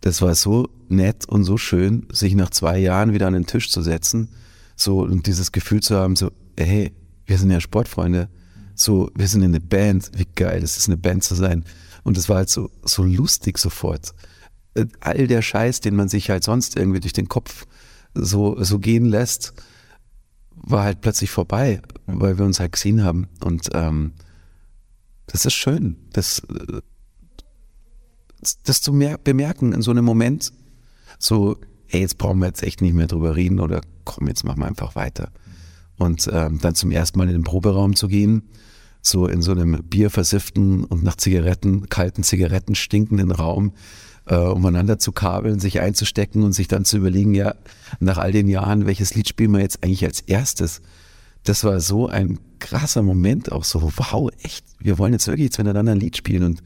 das 0.00 0.22
war 0.22 0.36
so 0.36 0.68
nett 0.88 1.28
und 1.28 1.42
so 1.42 1.56
schön, 1.56 2.06
sich 2.12 2.36
nach 2.36 2.50
zwei 2.50 2.78
Jahren 2.78 3.12
wieder 3.12 3.26
an 3.26 3.32
den 3.32 3.46
Tisch 3.46 3.68
zu 3.68 3.82
setzen, 3.82 4.28
so 4.76 5.00
und 5.00 5.26
dieses 5.26 5.50
Gefühl 5.50 5.80
zu 5.80 5.96
haben, 5.96 6.14
so, 6.14 6.30
hey, 6.56 6.92
wir 7.24 7.36
sind 7.36 7.50
ja 7.50 7.60
Sportfreunde, 7.60 8.28
so, 8.78 9.10
wir 9.14 9.28
sind 9.28 9.42
in 9.42 9.50
eine 9.50 9.60
Band, 9.60 10.10
wie 10.14 10.26
geil 10.34 10.62
es 10.62 10.76
ist, 10.76 10.88
eine 10.88 10.96
Band 10.96 11.24
zu 11.24 11.34
sein. 11.34 11.64
Und 12.04 12.16
es 12.16 12.28
war 12.28 12.36
halt 12.36 12.50
so, 12.50 12.70
so 12.84 13.02
lustig 13.02 13.58
sofort. 13.58 14.14
Äh, 14.74 14.86
all 15.00 15.26
der 15.26 15.42
Scheiß, 15.42 15.80
den 15.80 15.96
man 15.96 16.08
sich 16.08 16.30
halt 16.30 16.44
sonst 16.44 16.76
irgendwie 16.76 17.00
durch 17.00 17.12
den 17.12 17.28
Kopf 17.28 17.66
so, 18.14 18.62
so 18.62 18.78
gehen 18.78 19.06
lässt, 19.06 19.54
war 20.50 20.84
halt 20.84 21.00
plötzlich 21.00 21.30
vorbei, 21.30 21.80
weil 22.06 22.38
wir 22.38 22.44
uns 22.44 22.60
halt 22.60 22.72
gesehen 22.72 23.02
haben. 23.04 23.28
Und 23.44 23.68
ähm, 23.72 24.12
das 25.26 25.44
ist 25.44 25.54
schön, 25.54 25.96
das, 26.12 26.42
das 28.64 28.82
zu 28.82 28.92
bemerken 28.92 29.72
in 29.72 29.82
so 29.82 29.90
einem 29.90 30.04
Moment. 30.04 30.52
So, 31.18 31.58
ey, 31.88 32.00
jetzt 32.00 32.18
brauchen 32.18 32.38
wir 32.38 32.46
jetzt 32.46 32.62
echt 32.62 32.80
nicht 32.80 32.94
mehr 32.94 33.06
drüber 33.06 33.36
reden 33.36 33.60
oder 33.60 33.80
komm, 34.04 34.28
jetzt 34.28 34.44
machen 34.44 34.60
wir 34.60 34.66
einfach 34.66 34.94
weiter. 34.94 35.30
Und 35.98 36.28
ähm, 36.32 36.58
dann 36.60 36.74
zum 36.74 36.90
ersten 36.90 37.18
Mal 37.18 37.28
in 37.28 37.34
den 37.34 37.44
Proberaum 37.44 37.96
zu 37.96 38.08
gehen, 38.08 38.42
so 39.00 39.26
in 39.26 39.40
so 39.40 39.52
einem 39.52 39.82
bierversifften 39.84 40.84
und 40.84 41.02
nach 41.02 41.16
Zigaretten, 41.16 41.88
kalten 41.88 42.22
Zigaretten 42.22 42.74
stinkenden 42.74 43.30
Raum, 43.30 43.72
äh, 44.26 44.36
umeinander 44.36 44.98
zu 44.98 45.12
kabeln, 45.12 45.60
sich 45.60 45.80
einzustecken 45.80 46.42
und 46.42 46.52
sich 46.52 46.68
dann 46.68 46.84
zu 46.84 46.98
überlegen, 46.98 47.34
ja, 47.34 47.54
nach 48.00 48.18
all 48.18 48.32
den 48.32 48.48
Jahren, 48.48 48.86
welches 48.86 49.14
Lied 49.14 49.28
spielen 49.28 49.52
wir 49.52 49.60
jetzt 49.60 49.82
eigentlich 49.84 50.04
als 50.04 50.20
erstes? 50.20 50.82
Das 51.44 51.62
war 51.64 51.80
so 51.80 52.08
ein 52.08 52.40
krasser 52.58 53.02
Moment, 53.02 53.52
auch 53.52 53.64
so, 53.64 53.92
wow, 53.96 54.28
echt, 54.42 54.66
wir 54.80 54.98
wollen 54.98 55.12
jetzt 55.12 55.28
wirklich 55.28 55.46
jetzt 55.46 55.58
miteinander 55.58 55.92
ein 55.92 56.00
Lied 56.00 56.16
spielen. 56.16 56.42
Und 56.42 56.62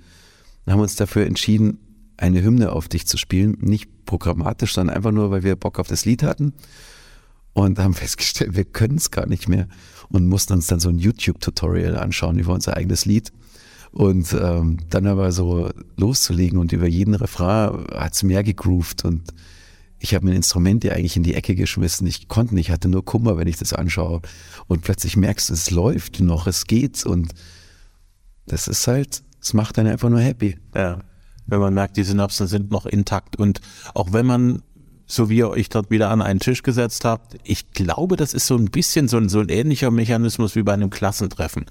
haben 0.66 0.80
uns 0.80 0.96
dafür 0.96 1.26
entschieden, 1.26 1.78
eine 2.16 2.42
Hymne 2.42 2.72
auf 2.72 2.88
dich 2.88 3.06
zu 3.06 3.16
spielen, 3.16 3.58
nicht 3.60 4.06
programmatisch, 4.06 4.74
sondern 4.74 4.96
einfach 4.96 5.12
nur, 5.12 5.30
weil 5.30 5.42
wir 5.42 5.56
Bock 5.56 5.78
auf 5.78 5.88
das 5.88 6.04
Lied 6.04 6.22
hatten 6.22 6.54
und 7.52 7.78
haben 7.78 7.94
festgestellt, 7.94 8.54
wir 8.54 8.64
können 8.64 8.96
es 8.96 9.10
gar 9.10 9.26
nicht 9.26 9.48
mehr 9.48 9.68
und 10.08 10.26
mussten 10.26 10.54
uns 10.54 10.66
dann 10.66 10.80
so 10.80 10.88
ein 10.88 10.98
YouTube-Tutorial 10.98 11.96
anschauen 11.96 12.38
über 12.38 12.52
unser 12.52 12.76
eigenes 12.76 13.04
Lied 13.04 13.32
und 13.92 14.32
ähm, 14.32 14.78
dann 14.88 15.06
aber 15.06 15.32
so 15.32 15.70
loszulegen 15.96 16.58
und 16.58 16.72
über 16.72 16.86
jeden 16.86 17.14
Refrain 17.14 17.86
hat 17.92 18.14
es 18.14 18.22
mehr 18.22 18.42
gegroovt 18.42 19.04
und 19.04 19.32
ich 20.02 20.14
habe 20.14 20.24
mein 20.24 20.34
Instrument 20.34 20.82
ja 20.82 20.94
eigentlich 20.94 21.16
in 21.16 21.22
die 21.22 21.34
Ecke 21.34 21.54
geschmissen. 21.54 22.06
Ich 22.06 22.26
konnte 22.26 22.54
nicht, 22.54 22.70
hatte 22.70 22.88
nur 22.88 23.04
Kummer, 23.04 23.36
wenn 23.36 23.46
ich 23.46 23.58
das 23.58 23.74
anschaue. 23.74 24.22
Und 24.66 24.80
plötzlich 24.80 25.14
merkst 25.16 25.50
du, 25.50 25.54
es 25.54 25.70
läuft 25.70 26.20
noch, 26.20 26.46
es 26.46 26.64
geht. 26.64 27.04
Und 27.04 27.34
das 28.46 28.66
ist 28.66 28.86
halt, 28.86 29.22
es 29.42 29.52
macht 29.52 29.78
einen 29.78 29.92
einfach 29.92 30.08
nur 30.08 30.20
happy. 30.20 30.56
Ja. 30.74 31.00
Wenn 31.46 31.60
man 31.60 31.74
merkt, 31.74 31.98
die 31.98 32.02
Synapsen 32.02 32.46
sind 32.46 32.70
noch 32.70 32.86
intakt. 32.86 33.36
Und 33.36 33.60
auch 33.92 34.14
wenn 34.14 34.24
man, 34.24 34.62
so 35.10 35.28
wie 35.28 35.38
ihr 35.38 35.50
euch 35.50 35.68
dort 35.68 35.90
wieder 35.90 36.10
an 36.10 36.22
einen 36.22 36.40
Tisch 36.40 36.62
gesetzt 36.62 37.04
habt, 37.04 37.36
ich 37.44 37.72
glaube, 37.72 38.16
das 38.16 38.34
ist 38.34 38.46
so 38.46 38.56
ein 38.56 38.66
bisschen 38.66 39.08
so 39.08 39.16
ein, 39.16 39.28
so 39.28 39.40
ein 39.40 39.48
ähnlicher 39.48 39.90
Mechanismus 39.90 40.54
wie 40.54 40.62
bei 40.62 40.72
einem 40.72 40.90
Klassentreffen 40.90 41.66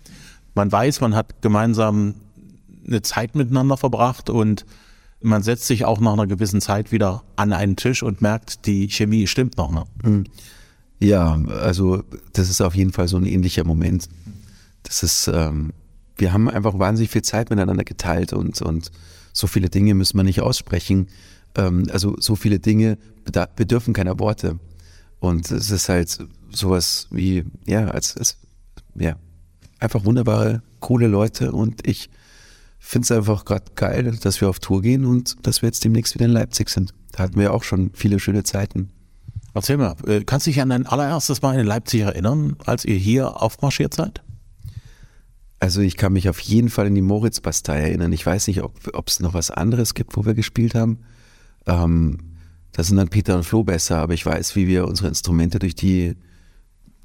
man 0.56 0.72
weiß, 0.72 1.02
man 1.02 1.16
hat 1.16 1.42
gemeinsam 1.42 2.16
eine 2.86 3.02
Zeit 3.02 3.36
miteinander 3.36 3.78
verbracht 3.78 4.30
und 4.30 4.66
man 5.22 5.44
setzt 5.44 5.68
sich 5.68 5.86
auch 5.86 6.00
nach 6.00 6.14
einer 6.14 6.28
gewissen 6.28 6.62
Zeit 6.62 6.92
wieder 6.92 7.24
an 7.36 7.54
einen 7.54 7.76
Tisch 7.76 8.04
und 8.04 8.22
merkt, 8.22 8.66
die 8.66 8.90
Chemie 8.90 9.28
stimmt 9.28 9.58
noch. 9.58 9.72
Ne? 9.72 9.84
Hm. 10.04 10.24
Ja, 11.00 11.40
also 11.62 12.04
das 12.34 12.50
ist 12.50 12.62
auf 12.62 12.76
jeden 12.76 12.92
Fall 12.92 13.08
so 13.08 13.18
ein 13.18 13.26
ähnlicher 13.26 13.64
Moment. 13.64 14.10
Das 14.84 15.04
ist, 15.04 15.30
ähm, 15.34 15.72
wir 16.18 16.34
haben 16.34 16.50
einfach 16.50 16.78
wahnsinnig 16.78 17.12
viel 17.12 17.22
Zeit 17.22 17.50
miteinander 17.50 17.84
geteilt 17.84 18.34
und, 18.34 18.62
und 18.62 18.92
so 19.32 19.48
viele 19.48 19.70
Dinge 19.70 19.94
müssen 19.94 20.18
wir 20.18 20.24
nicht 20.24 20.42
aussprechen. 20.42 21.08
Ähm, 21.56 21.88
also 21.92 22.16
so 22.20 22.36
viele 22.36 22.60
Dinge 22.60 22.98
bedürfen 23.32 23.94
keiner 23.94 24.20
Worte. 24.20 24.60
Und 25.20 25.52
es 25.52 25.70
ist 25.70 25.90
halt 25.90 26.18
sowas 26.52 27.08
wie, 27.12 27.44
ja, 27.66 27.88
als, 27.90 28.16
als 28.18 28.38
ja, 28.96 29.16
einfach 29.80 30.06
wunderbare, 30.06 30.62
coole 30.80 31.08
Leute 31.08 31.52
und 31.52 31.86
ich 31.88 32.10
finde 32.80 33.04
es 33.04 33.12
einfach 33.12 33.46
gerade 33.46 33.66
geil, 33.76 34.18
dass 34.22 34.40
wir 34.42 34.50
auf 34.50 34.60
Tour 34.60 34.82
gehen 34.82 35.06
und 35.06 35.46
dass 35.46 35.62
wir 35.62 35.68
jetzt 35.68 35.84
demnächst 35.84 36.16
wieder 36.16 36.26
in 36.26 36.32
Leipzig 36.32 36.70
sind. 36.70 36.94
Da 37.12 37.24
hatten 37.24 37.40
wir 37.40 37.54
auch 37.54 37.64
schon 37.64 37.92
viele 37.94 38.20
schöne 38.20 38.44
Zeiten. 38.44 38.90
Erzähl 39.54 39.78
mal, 39.78 39.96
äh, 40.08 40.24
kannst 40.24 40.48
du 40.48 40.52
dich 40.52 40.62
an 40.62 40.70
dein 40.70 40.86
allererstes 40.86 41.42
Mal 41.42 41.60
in 41.60 41.66
Leipzig 41.66 42.02
erinnern, 42.02 42.56
als 42.66 42.86
ihr 42.86 42.96
hier 42.96 43.42
aufmarschiert 43.42 43.94
seid? 43.94 44.22
Also 45.60 45.82
ich 45.82 45.98
kann 45.98 46.14
mich 46.14 46.30
auf 46.30 46.40
jeden 46.40 46.70
Fall 46.70 46.88
in 46.88 46.96
die 46.96 47.02
Moritz-Bastei 47.02 47.80
erinnern. 47.82 48.14
Ich 48.14 48.26
weiß 48.26 48.48
nicht, 48.48 48.64
ob 48.64 49.08
es 49.08 49.20
noch 49.20 49.34
was 49.34 49.52
anderes 49.52 49.94
gibt, 49.94 50.16
wo 50.16 50.26
wir 50.26 50.34
gespielt 50.34 50.74
haben. 50.74 51.00
Ähm, 51.66 52.18
das 52.72 52.88
sind 52.88 52.98
dann 52.98 53.10
Peter 53.10 53.36
und 53.36 53.44
Flo 53.44 53.64
besser, 53.64 53.98
aber 53.98 54.14
ich 54.14 54.26
weiß, 54.26 54.56
wie 54.56 54.68
wir 54.68 54.88
unsere 54.88 55.08
Instrumente 55.08 55.60
durch 55.60 55.76
die, 55.76 56.16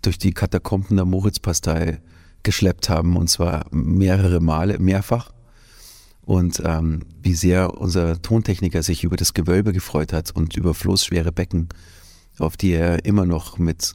durch 0.02 0.18
die 0.18 0.33
Katakomben 0.33 0.97
der 0.97 1.06
Moritz-Bastei 1.06 2.00
geschleppt 2.42 2.88
haben 2.88 3.16
und 3.16 3.28
zwar 3.28 3.66
mehrere 3.71 4.40
Male, 4.40 4.78
mehrfach. 4.78 5.33
Und 6.23 6.62
ähm, 6.64 7.02
wie 7.21 7.35
sehr 7.35 7.78
unser 7.78 8.21
Tontechniker 8.23 8.83
sich 8.83 9.04
über 9.04 9.16
das 9.16 9.35
Gewölbe 9.35 9.73
gefreut 9.73 10.12
hat 10.12 10.30
und 10.30 10.56
über 10.56 10.73
Flo's 10.73 11.04
schwere 11.04 11.33
Becken, 11.33 11.68
auf 12.38 12.56
die 12.56 12.73
er 12.73 13.04
immer 13.04 13.26
noch 13.26 13.59
mit, 13.59 13.94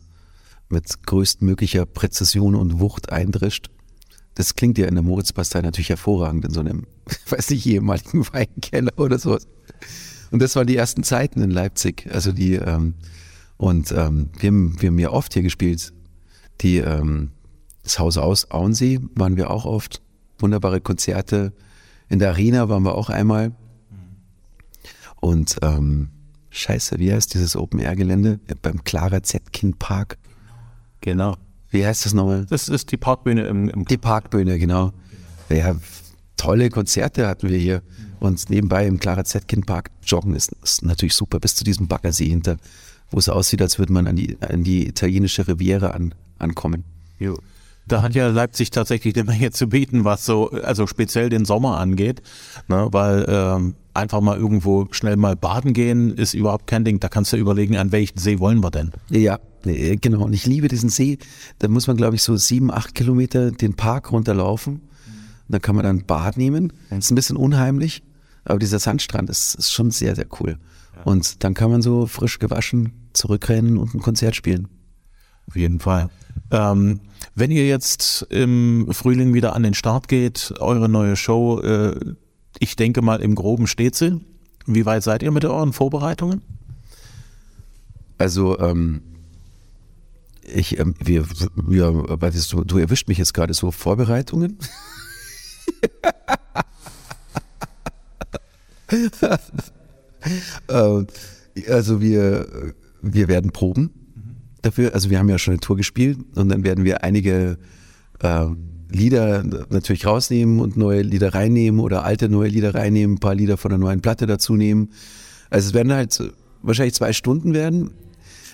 mit 0.70 1.04
größtmöglicher 1.08 1.88
Präzision 1.88 2.54
und 2.54 2.80
Wucht 2.80 3.12
eindrischt. 3.12 3.70
Das 4.36 4.56
klingt 4.56 4.78
ja 4.78 4.86
in 4.86 4.94
der 4.94 5.04
Moritzbastei 5.04 5.62
natürlich 5.62 5.90
hervorragend 5.90 6.46
in 6.46 6.54
so 6.54 6.60
einem, 6.60 6.86
weiß 7.30 7.50
nicht, 7.50 7.66
ehemaligen 7.66 8.26
Weinkeller 8.32 8.94
oder 8.98 9.18
so. 9.18 9.38
Und 10.32 10.42
das 10.42 10.56
waren 10.56 10.68
die 10.68 10.76
ersten 10.76 11.04
Zeiten 11.04 11.42
in 11.42 11.52
Leipzig. 11.52 12.08
Also 12.12 12.32
die, 12.32 12.56
ähm, 12.56 12.96
und 13.58 13.92
ähm, 13.92 14.30
wir, 14.38 14.48
haben, 14.48 14.82
wir 14.82 14.90
haben 14.90 15.00
ja 15.00 15.10
oft 15.10 15.34
hier 15.34 15.44
gespielt. 15.44 15.94
Die, 16.62 16.78
ähm, 16.78 17.32
das 17.84 18.00
Haus 18.00 18.18
aus 18.18 18.52
Auensee 18.52 19.00
waren 19.16 19.38
wir 19.38 19.50
auch 19.50 19.66
oft. 19.66 20.02
Wunderbare 20.38 20.82
Konzerte. 20.82 21.54
In 22.08 22.20
der 22.20 22.30
Arena 22.30 22.70
waren 22.70 22.84
wir 22.84 22.96
auch 22.96 23.10
einmal. 23.10 23.52
Und 25.20 25.58
ähm, 25.62 26.10
scheiße, 26.50 27.00
wie 27.00 27.12
heißt 27.12 27.34
dieses 27.34 27.56
Open-Air-Gelände? 27.56 28.40
Beim 28.62 28.84
Clara 28.84 29.22
Zetkin 29.22 29.78
Park. 29.78 30.18
Genau. 31.02 31.36
Wie 31.70 31.86
heißt 31.86 32.06
das 32.06 32.14
nochmal? 32.14 32.46
Das 32.50 32.68
ist 32.68 32.92
die 32.92 32.98
Parkbühne 32.98 33.46
im, 33.46 33.70
im 33.70 33.86
Die 33.86 33.98
Parkbühne, 33.98 34.58
genau. 34.58 34.92
Ja, 35.50 35.76
tolle 36.38 36.70
Konzerte 36.70 37.28
hatten 37.28 37.50
wir 37.50 37.58
hier. 37.58 37.82
Und 38.20 38.50
nebenbei 38.50 38.86
im 38.86 39.00
Clara 39.00 39.24
Zetkin 39.24 39.64
Park 39.64 39.92
joggen 40.06 40.36
ist, 40.36 40.52
ist 40.64 40.84
natürlich 40.84 41.14
super, 41.14 41.40
bis 41.40 41.56
zu 41.56 41.64
diesem 41.64 41.88
Baggersee 41.88 42.28
hinter, 42.28 42.58
wo 43.12 43.18
es 43.18 43.30
aussieht, 43.30 43.62
als 43.62 43.80
würde 43.80 43.94
man 43.94 44.08
an 44.08 44.16
die, 44.16 44.38
an 44.42 44.64
die 44.64 44.88
italienische 44.88 45.48
Riviera 45.48 45.92
an, 45.92 46.14
ankommen. 46.38 46.84
Jo. 47.18 47.38
Da 47.88 48.04
hat 48.04 48.14
ja 48.14 48.28
Leipzig 48.28 48.70
tatsächlich 48.70 49.16
eine 49.16 49.24
Menge 49.24 49.50
zu 49.52 49.68
bieten, 49.68 50.06
was 50.06 50.24
so, 50.24 50.52
also 50.52 50.86
speziell 50.86 51.30
den 51.30 51.46
Sommer 51.46 51.80
angeht, 51.80 52.22
ne, 52.68 52.88
weil 52.92 53.26
ähm, 53.28 53.74
einfach 53.96 54.22
mal 54.22 54.38
irgendwo 54.38 54.88
schnell 54.92 55.18
mal 55.18 55.36
baden 55.36 55.74
gehen 55.74 56.16
ist 56.16 56.34
überhaupt 56.34 56.68
kein 56.68 56.86
Ding. 56.86 57.00
Da 57.00 57.10
kannst 57.10 57.34
du 57.34 57.38
überlegen, 57.38 57.78
an 57.78 57.92
welchen 57.92 58.20
See 58.20 58.40
wollen 58.40 58.62
wir 58.62 58.72
denn? 58.72 58.92
Ja, 59.10 59.40
genau. 59.64 60.24
Und 60.24 60.34
ich 60.34 60.46
liebe 60.46 60.68
diesen 60.68 60.90
See. 60.90 61.18
Da 61.58 61.68
muss 61.68 61.88
man, 61.88 61.98
glaube 61.98 62.16
ich, 62.16 62.24
so 62.24 62.38
sieben, 62.38 62.72
acht 62.72 62.96
Kilometer 62.96 63.52
den 63.52 63.74
Park 63.74 64.12
runterlaufen. 64.12 64.76
Und 64.76 64.82
dann 65.48 65.62
kann 65.62 65.76
man 65.76 65.84
dann 65.84 66.06
Bad 66.06 66.38
nehmen. 66.38 66.72
Das 66.90 67.06
ist 67.06 67.12
ein 67.12 67.16
bisschen 67.16 67.38
unheimlich, 67.38 68.04
aber 68.50 68.60
dieser 68.60 68.80
Sandstrand 68.80 69.30
ist, 69.30 69.56
ist 69.56 69.72
schon 69.72 69.92
sehr, 69.92 70.16
sehr 70.16 70.28
cool. 70.40 70.58
Und 71.06 71.44
dann 71.44 71.54
kann 71.54 71.72
man 71.72 71.82
so 71.82 72.08
frisch 72.08 72.40
gewaschen 72.40 73.10
zurückrennen 73.14 73.78
und 73.78 73.94
ein 73.94 74.02
Konzert 74.02 74.36
spielen. 74.36 74.68
Auf 75.48 75.56
jeden 75.56 75.80
Fall. 75.80 76.10
Ähm, 76.52 77.00
wenn 77.36 77.52
ihr 77.52 77.68
jetzt 77.68 78.28
im 78.30 78.88
Frühling 78.92 79.34
wieder 79.34 79.56
an 79.56 79.64
den 79.64 79.74
Start 79.74 80.08
geht, 80.08 80.54
eure 80.60 80.90
neue 80.90 81.16
Show, 81.16 81.60
äh, 81.62 82.14
ich 82.60 82.76
denke 82.76 83.02
mal 83.02 83.22
im 83.22 83.36
Groben 83.36 83.68
steht 83.68 83.96
sie. 83.96 84.20
Wie 84.66 84.86
weit 84.86 85.04
seid 85.04 85.24
ihr 85.24 85.32
mit 85.32 85.46
euren 85.46 85.74
Vorbereitungen? 85.74 86.42
Also 88.18 88.60
ähm, 88.60 89.02
ich, 90.44 90.78
ähm, 90.80 90.96
wir, 91.00 91.26
wir, 91.56 91.92
du, 92.52 92.64
du 92.64 92.78
erwischt 92.78 93.08
mich 93.08 93.18
jetzt 93.18 93.34
gerade 93.34 93.54
so 93.54 93.72
Vorbereitungen. 93.72 94.58
äh, 100.68 101.04
also 101.72 102.02
wir, 102.02 102.74
wir 103.02 103.28
werden 103.28 103.52
proben 103.52 103.92
dafür. 104.62 104.94
Also 104.94 105.10
wir 105.10 105.20
haben 105.20 105.30
ja 105.30 105.38
schon 105.38 105.54
eine 105.54 105.62
Tour 105.62 105.78
gespielt 105.78 106.20
und 106.36 106.50
dann 106.50 106.64
werden 106.64 106.84
wir 106.84 107.04
einige 107.04 107.58
äh, 108.22 108.46
Lieder 108.92 109.44
natürlich 109.70 110.06
rausnehmen 110.06 110.60
und 110.60 110.76
neue 110.76 111.04
Lieder 111.04 111.34
reinnehmen 111.34 111.80
oder 111.80 112.04
alte 112.04 112.28
neue 112.28 112.50
Lieder 112.50 112.74
reinnehmen, 112.74 113.16
ein 113.18 113.20
paar 113.20 113.36
Lieder 113.36 113.58
von 113.58 113.70
der 113.70 113.78
neuen 113.78 114.02
Platte 114.02 114.26
dazu 114.26 114.56
nehmen. 114.56 114.90
Also 115.50 115.70
es 115.70 115.74
werden 115.74 115.94
halt 115.94 116.22
wahrscheinlich 116.64 116.96
zwei 116.96 117.14
Stunden 117.14 117.54
werden. 117.54 117.92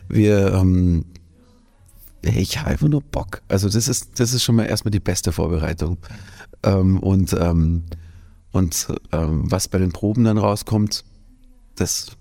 Wir 0.10 0.54
ähm, 0.54 1.06
ich 2.34 2.60
habe 2.60 2.72
einfach 2.72 2.88
nur 2.88 3.02
Bock. 3.02 3.42
Also 3.48 3.70
das 3.70 3.88
ist, 3.88 4.20
das 4.20 4.34
ist 4.34 4.44
schon 4.44 4.56
mal 4.56 4.66
erstmal 4.66 4.92
die 4.92 5.00
beste 5.00 5.32
Vorbereitung. 5.32 5.98
Ähm, 6.64 7.00
und 7.00 7.34
ähm, 7.40 7.84
und 8.56 8.88
ähm, 9.12 9.52
was 9.52 9.68
bei 9.68 9.80
den 9.80 9.92
Proben 9.92 10.24
dann 10.24 10.38
rauskommt, 10.38 11.04
das 11.76 12.16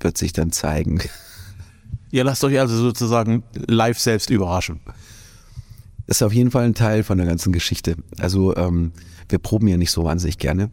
wird 0.00 0.18
sich 0.18 0.32
dann 0.32 0.50
zeigen. 0.50 1.00
Ihr 2.10 2.24
lasst 2.24 2.42
euch 2.42 2.58
also 2.58 2.76
sozusagen 2.76 3.44
live 3.54 3.96
selbst 4.00 4.30
überraschen. 4.30 4.80
Ist 6.08 6.24
auf 6.24 6.32
jeden 6.32 6.50
Fall 6.50 6.64
ein 6.64 6.74
Teil 6.74 7.04
von 7.04 7.18
der 7.18 7.26
ganzen 7.28 7.52
Geschichte. 7.52 7.94
Also 8.18 8.56
ähm, 8.56 8.90
wir 9.28 9.38
proben 9.38 9.68
ja 9.68 9.76
nicht 9.76 9.92
so 9.92 10.02
wahnsinnig 10.02 10.38
gerne 10.38 10.72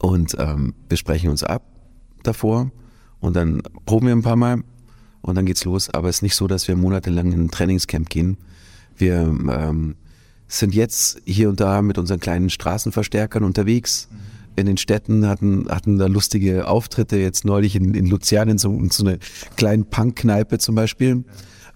und 0.00 0.34
ähm, 0.36 0.74
wir 0.88 0.96
sprechen 0.96 1.30
uns 1.30 1.44
ab 1.44 1.62
davor 2.24 2.72
und 3.20 3.36
dann 3.36 3.62
proben 3.86 4.08
wir 4.08 4.16
ein 4.16 4.22
paar 4.22 4.34
Mal 4.34 4.64
und 5.20 5.36
dann 5.36 5.46
geht's 5.46 5.64
los. 5.64 5.90
Aber 5.90 6.08
es 6.08 6.16
ist 6.16 6.22
nicht 6.22 6.34
so, 6.34 6.48
dass 6.48 6.66
wir 6.66 6.74
monatelang 6.74 7.30
in 7.30 7.44
ein 7.44 7.50
Trainingscamp 7.52 8.10
gehen. 8.10 8.36
Wir 8.96 9.20
ähm, 9.20 9.94
sind 10.58 10.74
jetzt 10.74 11.20
hier 11.24 11.48
und 11.48 11.60
da 11.60 11.82
mit 11.82 11.98
unseren 11.98 12.20
kleinen 12.20 12.50
Straßenverstärkern 12.50 13.44
unterwegs. 13.44 14.08
in 14.54 14.66
den 14.66 14.76
Städten, 14.76 15.26
hatten, 15.26 15.66
hatten 15.70 15.96
da 15.96 16.06
lustige 16.06 16.68
Auftritte, 16.68 17.16
jetzt 17.16 17.46
neulich 17.46 17.74
in, 17.74 17.94
in 17.94 18.04
Luzern 18.04 18.50
in 18.50 18.58
so, 18.58 18.70
in 18.70 18.90
so 18.90 19.02
einer 19.02 19.16
kleinen 19.56 19.86
Punk-Kneipe 19.86 20.58
zum 20.58 20.74
Beispiel. 20.74 21.24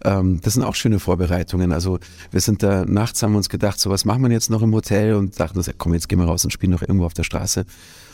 Ähm, 0.04 0.40
das 0.42 0.54
sind 0.54 0.62
auch 0.62 0.74
schöne 0.74 0.98
Vorbereitungen. 0.98 1.72
Also 1.72 1.98
wir 2.30 2.40
sind 2.42 2.62
da 2.62 2.84
nachts, 2.84 3.22
haben 3.22 3.34
uns 3.34 3.48
gedacht, 3.48 3.80
so 3.80 3.88
was 3.88 4.04
machen 4.04 4.22
wir 4.22 4.30
jetzt 4.30 4.50
noch 4.50 4.60
im 4.60 4.74
Hotel 4.74 5.14
und 5.14 5.40
dachten 5.40 5.56
uns, 5.56 5.68
ja, 5.68 5.72
komm, 5.76 5.94
jetzt 5.94 6.10
gehen 6.10 6.18
wir 6.18 6.26
raus 6.26 6.44
und 6.44 6.50
spielen 6.50 6.72
noch 6.72 6.82
irgendwo 6.82 7.06
auf 7.06 7.14
der 7.14 7.24
Straße. 7.24 7.64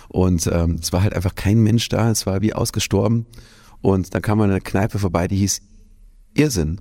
Und 0.08 0.46
ähm, 0.46 0.78
es 0.80 0.92
war 0.92 1.02
halt 1.02 1.14
einfach 1.14 1.34
kein 1.34 1.58
Mensch 1.60 1.88
da, 1.88 2.08
es 2.10 2.24
war 2.24 2.40
wie 2.40 2.54
ausgestorben. 2.54 3.26
Und 3.80 4.14
dann 4.14 4.22
kam 4.22 4.38
man 4.38 4.50
in 4.50 4.52
eine 4.52 4.60
Kneipe 4.60 5.00
vorbei, 5.00 5.26
die 5.26 5.38
hieß 5.38 5.60
Irrsinn. 6.34 6.80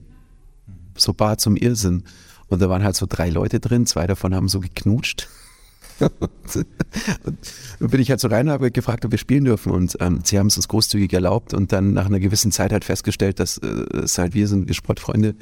So 0.95 1.13
Bar 1.13 1.39
zum 1.39 1.55
Irrsinn. 1.55 2.03
Und 2.51 2.61
da 2.61 2.69
waren 2.69 2.83
halt 2.83 2.97
so 2.97 3.05
drei 3.07 3.29
Leute 3.29 3.61
drin, 3.61 3.85
zwei 3.85 4.05
davon 4.07 4.35
haben 4.35 4.49
so 4.49 4.59
geknutscht. 4.59 5.29
und 6.01 7.37
dann 7.79 7.89
bin 7.89 8.01
ich 8.01 8.09
halt 8.09 8.19
so 8.19 8.27
rein 8.27 8.47
und 8.47 8.51
habe 8.51 8.71
gefragt, 8.71 9.05
ob 9.05 9.11
wir 9.11 9.17
spielen 9.17 9.45
dürfen. 9.45 9.71
Und 9.71 9.95
ähm, 10.01 10.19
sie 10.25 10.37
haben 10.37 10.47
es 10.47 10.57
uns 10.57 10.67
großzügig 10.67 11.13
erlaubt 11.13 11.53
und 11.53 11.71
dann 11.71 11.93
nach 11.93 12.07
einer 12.07 12.19
gewissen 12.19 12.51
Zeit 12.51 12.73
halt 12.73 12.83
festgestellt, 12.83 13.39
dass 13.39 13.57
äh, 13.59 13.67
es 14.03 14.17
halt 14.17 14.33
wir 14.33 14.49
sind, 14.49 14.67
wir 14.67 14.75
Sportfreunde. 14.75 15.33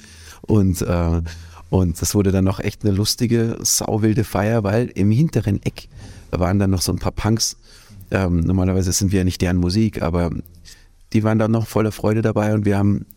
Und, 0.42 0.84
äh, 0.84 1.22
und 1.72 2.00
das 2.00 2.14
wurde 2.14 2.32
dann 2.32 2.46
noch 2.46 2.60
echt 2.60 2.86
eine 2.86 2.94
lustige, 2.94 3.58
sauwilde 3.60 4.24
Feier, 4.24 4.64
weil 4.64 4.90
im 4.90 5.10
hinteren 5.10 5.64
Eck 5.64 5.90
waren 6.30 6.60
dann 6.60 6.70
noch 6.70 6.84
so 6.84 6.92
ein 6.92 7.00
paar 7.00 7.12
Punks. 7.12 7.58
Ähm, 8.12 8.42
normalerweise 8.42 8.92
sind 8.92 9.12
wir 9.12 9.20
ja 9.20 9.26
nicht 9.26 9.42
deren 9.42 9.58
Musik, 9.58 10.04
aber 10.04 10.30
die 11.14 11.24
waren 11.24 11.40
dann 11.40 11.50
noch 11.50 11.66
voller 11.66 11.92
Freude 11.92 12.22
dabei 12.22 12.54
und 12.54 12.66
wir 12.66 12.78
haben 12.78 13.08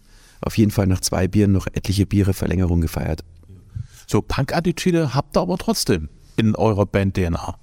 auf 0.41 0.57
jeden 0.57 0.71
Fall 0.71 0.87
nach 0.87 1.01
zwei 1.01 1.29
Bieren 1.29 1.53
noch 1.53 1.67
etliche 1.67 2.07
Biere 2.07 2.33
Verlängerung 2.33 2.81
gefeiert. 2.81 3.23
So 4.13 4.21
Punk-Attitüde 4.21 5.15
habt 5.15 5.39
ihr 5.39 5.41
aber 5.41 5.57
trotzdem 5.57 6.11
in 6.37 6.55
eurer 6.55 6.85
Band-DNA. 6.85 7.59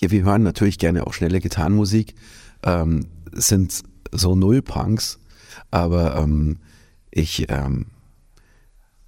Ja, 0.00 0.10
wir 0.10 0.24
hören 0.24 0.42
natürlich 0.42 0.80
gerne 0.80 1.06
auch 1.06 1.12
schnelle 1.12 1.38
Gitarrenmusik, 1.38 2.16
ähm, 2.64 3.06
sind 3.30 3.84
so 4.10 4.34
Null-Punks, 4.34 5.20
aber 5.70 6.16
ähm, 6.16 6.58
ich, 7.12 7.48
ähm, 7.50 7.86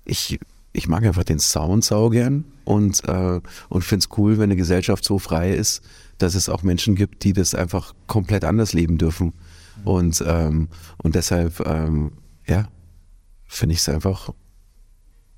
ich, 0.05 0.39
ich 0.73 0.87
mag 0.87 1.03
einfach 1.03 1.25
den 1.25 1.41
Sound 1.41 1.85
sau 1.85 2.11
gern 2.11 2.45
und, 2.65 3.03
äh, 3.09 3.41
und 3.69 3.83
finde 3.83 4.07
es 4.09 4.17
cool, 4.17 4.39
wenn 4.39 4.45
eine 4.45 4.55
Gesellschaft 4.55 5.05
so 5.05 5.19
frei 5.19 5.51
ist, 5.53 5.83
dass 6.19 6.37
es 6.37 6.49
auch 6.49 6.63
Menschen 6.63 6.95
gibt, 6.95 7.25
die 7.25 7.33
das 7.33 7.57
einfach 7.57 7.93
komplett 8.07 8.45
anders 8.45 8.73
leben 8.73 8.99
dürfen. 8.99 9.33
Und, 9.85 10.23
ähm, 10.25 10.69
und 10.99 11.17
deshalb, 11.17 11.59
ähm, 11.67 12.13
ja, 12.47 12.69
finde 13.49 13.73
ich 13.73 13.81
es 13.81 13.89
einfach 13.89 14.31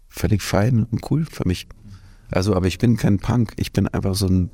völlig 0.08 0.42
fein 0.42 0.86
und 0.90 1.10
cool 1.10 1.26
für 1.30 1.46
mich. 1.46 1.68
Also, 2.30 2.54
aber 2.54 2.66
ich 2.66 2.78
bin 2.78 2.96
kein 2.96 3.18
Punk. 3.18 3.52
Ich 3.56 3.72
bin 3.72 3.88
einfach 3.88 4.14
so 4.14 4.26
ein, 4.26 4.50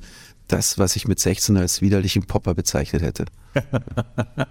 das, 0.47 0.77
was 0.77 0.95
ich 0.95 1.07
mit 1.07 1.19
16 1.19 1.57
als 1.57 1.81
widerlichen 1.81 2.25
Popper 2.25 2.53
bezeichnet 2.53 3.01
hätte. 3.01 3.25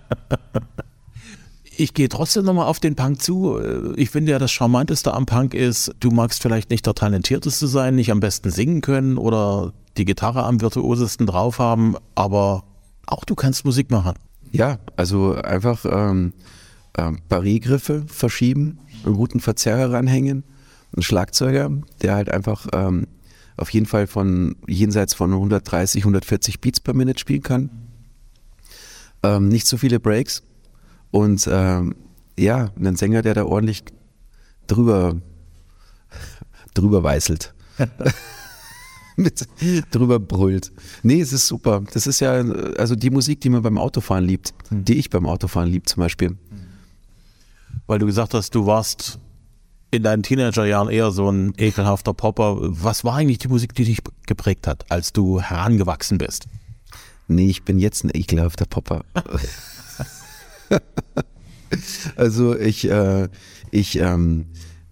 ich 1.77 1.95
gehe 1.95 2.09
trotzdem 2.09 2.45
nochmal 2.45 2.67
auf 2.67 2.81
den 2.81 2.97
Punk 2.97 3.23
zu. 3.23 3.59
Ich 3.97 4.11
finde 4.11 4.33
ja, 4.33 4.39
das 4.39 4.53
Charmanteste 4.53 5.15
am 5.15 5.27
Punk 5.27 5.55
ist, 5.55 5.95
du 6.01 6.11
magst 6.11 6.43
vielleicht 6.43 6.71
nicht 6.71 6.87
der 6.87 6.95
Talentierteste 6.95 7.67
sein, 7.67 7.95
nicht 7.95 8.11
am 8.11 8.21
besten 8.21 8.51
singen 8.51 8.81
können 8.81 9.17
oder 9.17 9.73
die 9.97 10.05
Gitarre 10.05 10.45
am 10.45 10.61
virtuosesten 10.61 11.27
drauf 11.27 11.59
haben, 11.59 11.97
aber 12.15 12.65
auch 13.07 13.25
du 13.25 13.35
kannst 13.35 13.65
Musik 13.65 13.91
machen. 13.91 14.15
Ja, 14.51 14.79
also 14.97 15.35
einfach 15.35 15.85
ähm, 15.85 16.33
äh, 16.95 17.13
Barré-Griffe 17.29 18.05
verschieben, 18.07 18.79
einen 19.05 19.15
guten 19.15 19.41
Verzerrer 19.41 19.93
ranhängen, 19.93 20.45
einen 20.95 21.03
Schlagzeuger, 21.03 21.71
der 22.03 22.15
halt 22.15 22.31
einfach 22.31 22.67
ähm, 22.73 23.07
auf 23.57 23.71
jeden 23.71 23.87
Fall 23.87 24.07
von 24.07 24.57
jenseits 24.67 25.15
von 25.15 25.33
130, 25.33 26.03
140 26.03 26.61
Beats 26.61 26.81
per 26.81 26.95
Minute 26.95 27.19
spielen 27.19 27.43
kann. 27.43 27.71
Ähm, 29.23 29.49
nicht 29.49 29.67
so 29.67 29.77
viele 29.77 30.01
Breaks 30.01 30.43
und 31.11 31.49
ähm, 31.51 31.95
ja, 32.39 32.73
einen 32.77 32.97
Sänger, 32.97 33.23
der 33.23 33.35
da 33.35 33.45
ordentlich 33.45 33.85
drüber, 34.67 35.21
drüber 36.75 37.03
weißelt. 37.03 37.55
mit 39.17 39.47
drüber 39.91 40.19
brüllt. 40.19 40.73
Nee, 41.03 41.21
es 41.21 41.33
ist 41.33 41.47
super. 41.47 41.83
Das 41.93 42.07
ist 42.07 42.21
ja 42.21 42.33
also 42.33 42.97
die 42.97 43.11
Musik, 43.11 43.41
die 43.41 43.51
man 43.51 43.63
beim 43.63 43.79
Autofahren 43.79 44.25
liebt, 44.25 44.55
hm. 44.69 44.85
die 44.85 44.99
ich 44.99 45.11
beim 45.11 45.27
Autofahren 45.27 45.71
lieb 45.71 45.89
zum 45.89 46.01
Beispiel. 46.01 46.37
Weil 47.87 47.99
du 47.99 48.07
gesagt 48.07 48.35
hast, 48.35 48.55
du 48.55 48.67
warst 48.67 49.19
in 49.95 50.03
deinen 50.03 50.23
Teenagerjahren 50.23 50.89
eher 50.89 51.11
so 51.11 51.31
ein 51.31 51.55
ekelhafter 51.57 52.15
Popper. 52.15 52.57
Was 52.61 53.05
war 53.05 53.15
eigentlich 53.15 53.39
die 53.39 53.49
Musik, 53.49 53.75
die 53.75 53.85
dich 53.85 53.99
geprägt 54.27 54.67
hat, 54.67 54.91
als 54.91 55.13
du 55.13 55.41
herangewachsen 55.41 56.19
bist? 56.19 56.47
Nee, 57.29 57.49
ich 57.49 57.63
bin 57.65 57.79
jetzt 57.79 58.05
ein 58.05 58.11
ekelhafter 58.13 58.67
Popper. 58.67 59.05
also 62.17 62.57
ich, 62.57 62.89
äh, 62.91 63.29
ich, 63.71 63.99
ähm, 63.99 64.47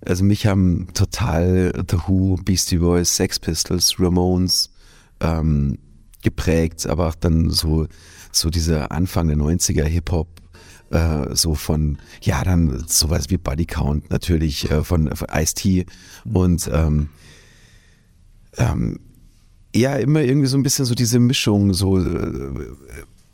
also 0.04 0.24
mich 0.24 0.46
haben 0.46 0.88
total 0.94 1.72
The 1.88 1.98
Who, 2.06 2.36
Beastie 2.36 2.78
Boys, 2.78 3.14
Sex 3.16 3.38
Pistols, 3.38 3.96
Ramones 3.98 4.70
ähm, 5.20 5.78
geprägt, 6.22 6.86
aber 6.86 7.08
auch 7.08 7.14
dann 7.14 7.50
so, 7.50 7.86
so 8.30 8.50
dieser 8.50 8.92
Anfang 8.92 9.28
der 9.28 9.36
90er 9.36 9.84
Hip-Hop, 9.84 10.41
äh, 10.92 11.34
so 11.34 11.54
von, 11.54 11.98
ja, 12.20 12.44
dann 12.44 12.84
sowas 12.86 13.30
wie 13.30 13.38
Body 13.38 13.66
Count 13.66 14.10
natürlich 14.10 14.70
äh, 14.70 14.84
von, 14.84 15.14
von 15.16 15.28
Ice-T 15.32 15.86
und 16.32 16.70
ähm, 16.72 17.08
ähm, 18.58 19.00
ja, 19.74 19.96
immer 19.96 20.20
irgendwie 20.20 20.48
so 20.48 20.56
ein 20.56 20.62
bisschen 20.62 20.84
so 20.84 20.94
diese 20.94 21.18
Mischung, 21.18 21.72
so 21.72 21.98
äh, 21.98 22.70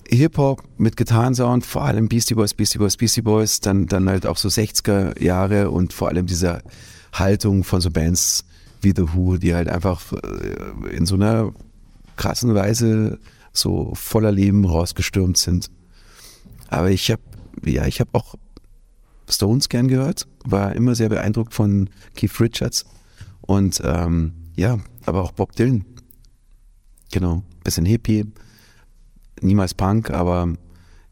Hip-Hop 0.09 0.63
mit 0.79 0.97
Gitarrensound, 0.97 1.67
vor 1.67 1.85
allem 1.85 2.09
Beastie 2.09 2.35
Boys, 2.35 2.55
Beastie 2.55 2.79
Boys, 2.79 2.97
Beastie 2.97 3.23
Boys, 3.23 3.61
dann, 3.61 3.87
dann 3.87 4.09
halt 4.09 4.25
auch 4.25 4.37
so 4.37 4.49
60er 4.49 5.21
Jahre 5.21 5.71
und 5.71 5.93
vor 5.93 6.09
allem 6.09 6.27
diese 6.27 6.63
Haltung 7.13 7.65
von 7.65 7.81
so 7.81 7.91
Bands 7.91 8.45
wie 8.81 8.93
The 8.95 9.15
Who, 9.15 9.37
die 9.37 9.55
halt 9.55 9.69
einfach 9.69 10.13
äh, 10.13 10.97
in 10.97 11.07
so 11.07 11.17
einer 11.17 11.53
krassen 12.17 12.55
Weise 12.55 13.19
so 13.53 13.93
voller 13.95 14.31
Leben 14.31 14.65
rausgestürmt 14.65 15.37
sind. 15.37 15.71
Aber 16.69 16.91
ich 16.91 17.11
habe 17.11 17.23
ja, 17.65 17.87
ich 17.87 18.01
habe 18.01 18.11
auch 18.13 18.35
Stones 19.29 19.69
gern 19.69 19.89
gehört, 19.89 20.27
war 20.45 20.75
immer 20.75 20.95
sehr 20.95 21.09
beeindruckt 21.09 21.55
von 21.55 21.91
Keith 22.15 22.41
Richards 22.41 22.87
und 23.43 23.81
ähm, 23.85 24.33
ja, 24.57 24.79
aber 25.05 25.23
auch 25.23 25.33
Bob 25.33 25.55
Dylan. 25.55 25.85
Genau, 27.13 27.43
bisschen 27.65 27.87
Hippie, 27.87 28.25
niemals 29.41 29.75
Punk, 29.75 30.11
aber 30.11 30.55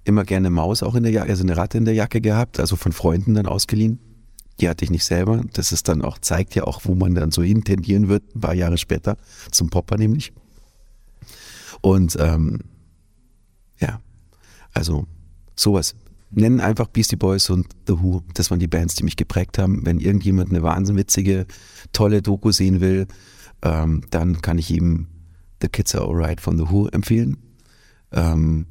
immer 0.04 0.24
gerne 0.24 0.50
Maus 0.50 0.82
auch 0.82 0.94
in 0.94 1.02
der 1.02 1.12
Jacke, 1.12 1.30
also 1.30 1.42
eine 1.42 1.56
Ratte 1.56 1.78
in 1.78 1.84
der 1.84 1.94
Jacke 1.94 2.20
gehabt, 2.20 2.60
also 2.60 2.76
von 2.76 2.92
Freunden 2.92 3.34
dann 3.34 3.46
ausgeliehen. 3.46 3.98
Die 4.60 4.68
hatte 4.68 4.84
ich 4.84 4.90
nicht 4.90 5.04
selber. 5.04 5.42
Das 5.52 5.72
ist 5.72 5.88
dann 5.88 6.02
auch, 6.02 6.18
zeigt 6.18 6.54
ja 6.54 6.64
auch, 6.64 6.82
wo 6.84 6.94
man 6.94 7.14
dann 7.14 7.30
so 7.30 7.42
intendieren 7.42 8.08
wird, 8.08 8.34
ein 8.34 8.40
paar 8.40 8.54
Jahre 8.54 8.78
später, 8.78 9.16
zum 9.50 9.68
Popper 9.68 9.98
nämlich. 9.98 10.32
Und 11.82 12.16
ähm, 12.18 12.60
ja, 13.78 14.00
also 14.72 15.06
sowas 15.56 15.94
nennen 16.36 16.60
einfach 16.60 16.88
Beastie 16.88 17.16
Boys 17.16 17.50
und 17.50 17.66
The 17.86 17.94
Who. 18.00 18.22
Das 18.34 18.50
waren 18.50 18.60
die 18.60 18.68
Bands, 18.68 18.94
die 18.94 19.04
mich 19.04 19.16
geprägt 19.16 19.58
haben. 19.58 19.84
Wenn 19.84 19.98
irgendjemand 19.98 20.50
eine 20.50 20.62
wahnwitzige, 20.62 21.46
tolle 21.92 22.22
Doku 22.22 22.52
sehen 22.52 22.80
will, 22.80 23.06
ähm, 23.62 24.02
dann 24.10 24.42
kann 24.42 24.58
ich 24.58 24.70
ihm 24.70 25.08
The 25.62 25.68
Kids 25.68 25.94
Are 25.94 26.06
Alright 26.06 26.40
von 26.40 26.58
The 26.58 26.70
Who 26.70 26.88
empfehlen. 26.88 27.38
Ähm, 28.12 28.66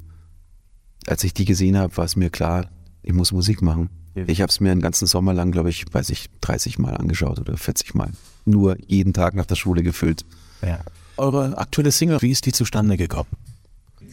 als 1.06 1.24
ich 1.24 1.34
die 1.34 1.44
gesehen 1.44 1.76
habe, 1.76 1.96
war 1.96 2.04
es 2.04 2.16
mir 2.16 2.30
klar, 2.30 2.70
ich 3.02 3.12
muss 3.12 3.32
Musik 3.32 3.62
machen. 3.62 3.90
Ich 4.26 4.40
habe 4.40 4.48
es 4.48 4.60
mir 4.60 4.72
einen 4.72 4.80
ganzen 4.80 5.06
Sommer 5.06 5.34
lang, 5.34 5.52
glaube 5.52 5.68
ich, 5.68 5.84
weiß 5.92 6.08
ich, 6.08 6.30
30 6.40 6.78
Mal 6.78 6.96
angeschaut 6.96 7.38
oder 7.38 7.56
40 7.58 7.94
Mal. 7.94 8.10
Nur 8.46 8.78
jeden 8.86 9.12
Tag 9.12 9.34
nach 9.34 9.44
der 9.44 9.56
Schule 9.56 9.82
gefüllt. 9.82 10.24
Ja. 10.62 10.80
Eure 11.18 11.58
aktuelle 11.58 11.92
Single, 11.92 12.22
wie 12.22 12.30
ist 12.30 12.46
die 12.46 12.52
zustande 12.52 12.96
gekommen? 12.96 13.28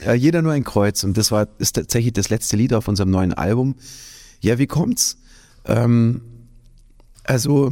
Ja, 0.05 0.13
jeder 0.13 0.41
nur 0.41 0.51
ein 0.51 0.63
Kreuz. 0.63 1.03
Und 1.03 1.17
das 1.17 1.31
war 1.31 1.47
ist 1.57 1.73
tatsächlich 1.73 2.13
das 2.13 2.29
letzte 2.29 2.57
Lied 2.57 2.73
auf 2.73 2.87
unserem 2.87 3.11
neuen 3.11 3.33
Album. 3.33 3.75
Ja, 4.41 4.57
wie 4.57 4.67
kommt's? 4.67 5.17
Ähm, 5.65 6.21
also 7.23 7.71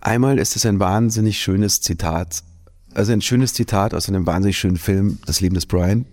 einmal 0.00 0.38
ist 0.38 0.56
es 0.56 0.66
ein 0.66 0.78
wahnsinnig 0.78 1.38
schönes 1.38 1.80
Zitat. 1.80 2.42
Also 2.92 3.12
ein 3.12 3.22
schönes 3.22 3.54
Zitat 3.54 3.94
aus 3.94 4.08
einem 4.08 4.26
wahnsinnig 4.26 4.58
schönen 4.58 4.76
Film, 4.76 5.18
Das 5.26 5.40
Leben 5.40 5.54
des 5.54 5.66
Brian. 5.66 5.98
Mhm. 5.98 6.06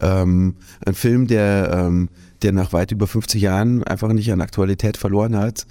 Ähm, 0.00 0.56
ein 0.84 0.94
Film, 0.94 1.26
der, 1.26 1.70
ähm, 1.72 2.08
der 2.42 2.52
nach 2.52 2.72
weit 2.72 2.92
über 2.92 3.06
50 3.06 3.40
Jahren 3.40 3.82
einfach 3.84 4.12
nicht 4.12 4.32
an 4.32 4.40
Aktualität 4.40 4.96
verloren 4.96 5.36
hat. 5.36 5.66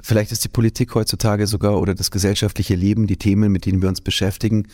Vielleicht 0.00 0.32
ist 0.32 0.44
die 0.44 0.48
Politik 0.48 0.94
heutzutage 0.94 1.46
sogar 1.46 1.80
oder 1.80 1.94
das 1.94 2.10
gesellschaftliche 2.10 2.74
Leben, 2.74 3.06
die 3.06 3.16
Themen, 3.16 3.50
mit 3.50 3.64
denen 3.64 3.80
wir 3.80 3.88
uns 3.88 4.00
beschäftigen, 4.00 4.66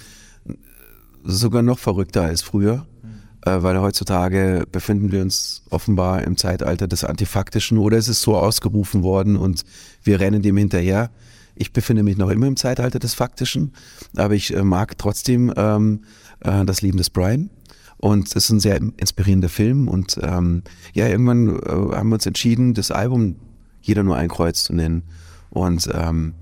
sogar 1.25 1.63
noch 1.63 1.79
verrückter 1.79 2.23
als 2.23 2.43
früher, 2.43 2.87
mhm. 3.03 3.51
äh, 3.51 3.63
weil 3.63 3.81
heutzutage 3.81 4.65
befinden 4.71 5.13
wir 5.13 5.23
uns 5.23 5.63
offenbar 5.71 6.23
im 6.23 6.37
Zeitalter 6.37 6.89
des 6.89 7.05
Antifaktischen 7.05 7.79
oder 7.79 7.97
es 7.97 8.09
ist 8.09 8.23
so 8.23 8.37
ausgerufen 8.37 9.03
worden 9.03 9.37
und 9.37 9.65
wir 10.03 10.21
rennen 10.21 10.43
dem 10.43 10.57
hinterher. 10.57 11.11
ich 11.55 11.73
befinde 11.73 12.03
mich 12.03 12.17
noch 12.17 12.31
immer 12.31 12.47
im 12.47 12.57
Zeitalter 12.57 12.99
des 12.99 13.15
Faktischen, 13.15 13.73
aber 14.17 14.35
ich 14.35 14.55
äh, 14.55 14.65
mag 14.65 14.97
trotzdem 14.99 15.53
ähm, 15.57 16.05
äh, 16.41 16.65
das 16.65 16.83
Leben 16.83 16.99
des 16.99 17.11
Brian. 17.11 17.51
Und 17.99 18.27
es 18.27 18.35
ist 18.35 18.51
ein 18.51 18.59
sehr 18.59 18.81
inspirierender 18.97 19.49
Film. 19.49 19.87
Und 19.87 20.19
ähm, 20.21 20.65
ja, 20.93 21.07
irgendwann 21.07 21.57
äh, 21.61 21.97
haben 21.97 22.09
wir 22.09 22.15
uns 22.15 22.27
entschieden, 22.27 22.75
das 22.75 22.91
Album 22.91 23.37
Jeder 23.81 24.03
nur 24.03 24.17
ein 24.17 24.29
Kreuz 24.29 24.65
zu 24.65 24.75
nennen. 24.75 25.05
Und, 25.51 25.89
ähm, 25.95 26.35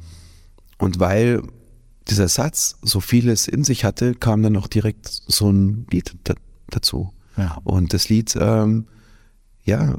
und 0.78 1.00
weil 1.00 1.42
dieser 2.08 2.28
Satz 2.28 2.76
so 2.82 3.00
vieles 3.00 3.48
in 3.48 3.64
sich 3.64 3.84
hatte, 3.84 4.14
kam 4.14 4.42
dann 4.42 4.56
auch 4.56 4.66
direkt 4.66 5.06
so 5.08 5.50
ein 5.50 5.86
Lied 5.90 6.16
da, 6.24 6.34
dazu. 6.68 7.12
Ja. 7.36 7.58
Und 7.64 7.92
das 7.92 8.08
Lied, 8.08 8.36
ähm, 8.40 8.86
ja, 9.64 9.96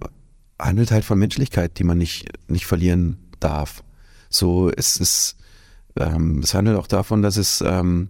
handelt 0.59 0.91
halt 0.91 1.05
von 1.05 1.19
Menschlichkeit, 1.19 1.79
die 1.79 1.83
man 1.83 1.97
nicht, 1.97 2.27
nicht 2.47 2.65
verlieren 2.65 3.17
darf. 3.39 3.83
So, 4.29 4.69
es 4.69 4.97
ist, 4.97 5.37
ähm, 5.95 6.39
es 6.39 6.53
handelt 6.53 6.77
auch 6.77 6.87
davon, 6.87 7.21
dass 7.21 7.37
es, 7.37 7.61
ähm, 7.61 8.09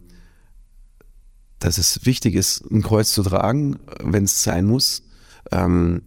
dass 1.60 1.78
es 1.78 2.06
wichtig 2.06 2.36
ist, 2.36 2.64
ein 2.72 2.82
Kreuz 2.82 3.12
zu 3.12 3.24
tragen, 3.24 3.80
wenn 4.04 4.24
es 4.24 4.44
sein 4.44 4.66
muss. 4.66 5.04
Ähm, 5.52 6.02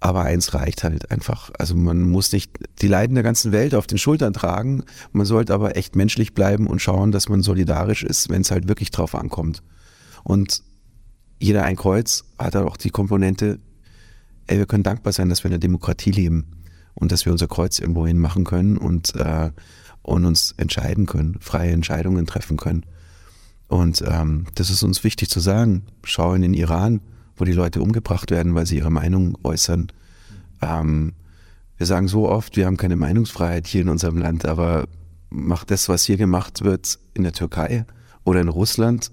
aber 0.00 0.22
eins 0.22 0.54
reicht 0.54 0.84
halt 0.84 1.10
einfach. 1.10 1.50
Also 1.58 1.74
man 1.74 2.02
muss 2.02 2.32
nicht 2.32 2.52
die 2.80 2.88
Leiden 2.88 3.14
der 3.14 3.24
ganzen 3.24 3.50
Welt 3.50 3.74
auf 3.74 3.86
den 3.86 3.98
Schultern 3.98 4.32
tragen. 4.32 4.84
Man 5.12 5.26
sollte 5.26 5.52
aber 5.52 5.76
echt 5.76 5.96
menschlich 5.96 6.34
bleiben 6.34 6.68
und 6.68 6.80
schauen, 6.80 7.10
dass 7.10 7.28
man 7.28 7.42
solidarisch 7.42 8.04
ist, 8.04 8.28
wenn 8.28 8.42
es 8.42 8.50
halt 8.50 8.68
wirklich 8.68 8.90
drauf 8.90 9.14
ankommt. 9.14 9.62
Und 10.22 10.62
jeder 11.40 11.64
ein 11.64 11.76
Kreuz 11.76 12.24
hat 12.38 12.54
halt 12.54 12.66
auch 12.66 12.76
die 12.76 12.90
Komponente, 12.90 13.58
ey, 14.46 14.58
wir 14.58 14.66
können 14.66 14.84
dankbar 14.84 15.12
sein, 15.12 15.28
dass 15.28 15.42
wir 15.42 15.48
in 15.48 15.52
der 15.52 15.58
Demokratie 15.58 16.12
leben 16.12 16.46
und 16.94 17.10
dass 17.10 17.24
wir 17.24 17.32
unser 17.32 17.48
Kreuz 17.48 17.78
irgendwo 17.78 18.06
hin 18.06 18.18
machen 18.18 18.44
können 18.44 18.76
und, 18.76 19.14
äh, 19.16 19.50
und 20.02 20.24
uns 20.24 20.54
entscheiden 20.56 21.06
können, 21.06 21.38
freie 21.40 21.72
Entscheidungen 21.72 22.26
treffen 22.26 22.56
können. 22.56 22.84
Und 23.66 24.02
ähm, 24.06 24.46
das 24.54 24.70
ist 24.70 24.82
uns 24.82 25.04
wichtig 25.04 25.28
zu 25.28 25.40
sagen. 25.40 25.86
Schau 26.04 26.34
in 26.34 26.42
den 26.42 26.54
Iran, 26.54 27.00
wo 27.38 27.44
die 27.44 27.52
Leute 27.52 27.80
umgebracht 27.80 28.30
werden, 28.30 28.54
weil 28.54 28.66
sie 28.66 28.76
ihre 28.76 28.90
Meinung 28.90 29.38
äußern. 29.42 29.88
Ähm, 30.60 31.14
wir 31.76 31.86
sagen 31.86 32.08
so 32.08 32.28
oft, 32.28 32.56
wir 32.56 32.66
haben 32.66 32.76
keine 32.76 32.96
Meinungsfreiheit 32.96 33.66
hier 33.66 33.82
in 33.82 33.88
unserem 33.88 34.18
Land, 34.18 34.44
aber 34.44 34.88
macht 35.30 35.70
das, 35.70 35.88
was 35.88 36.04
hier 36.04 36.16
gemacht 36.16 36.64
wird 36.64 36.98
in 37.14 37.22
der 37.22 37.32
Türkei 37.32 37.84
oder 38.24 38.40
in 38.40 38.48
Russland 38.48 39.10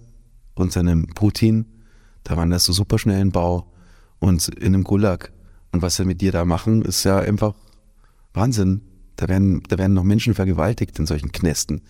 unter 0.55 0.79
einem 0.79 1.07
Putin, 1.07 1.65
da 2.23 2.38
waren 2.38 2.49
das 2.49 2.63
so 2.63 2.73
superschnellen 2.73 3.31
Bau 3.31 3.71
und 4.19 4.47
in 4.47 4.73
einem 4.73 4.83
Gulag. 4.83 5.31
Und 5.71 5.81
was 5.81 5.97
sie 5.97 6.05
mit 6.05 6.21
dir 6.21 6.31
da 6.31 6.45
machen, 6.45 6.81
ist 6.81 7.03
ja 7.03 7.19
einfach 7.19 7.53
Wahnsinn. 8.33 8.81
Da 9.17 9.27
werden, 9.27 9.61
da 9.67 9.77
werden 9.77 9.93
noch 9.93 10.03
Menschen 10.03 10.33
vergewaltigt 10.33 10.97
in 10.97 11.05
solchen 11.05 11.31
Knästen. 11.31 11.81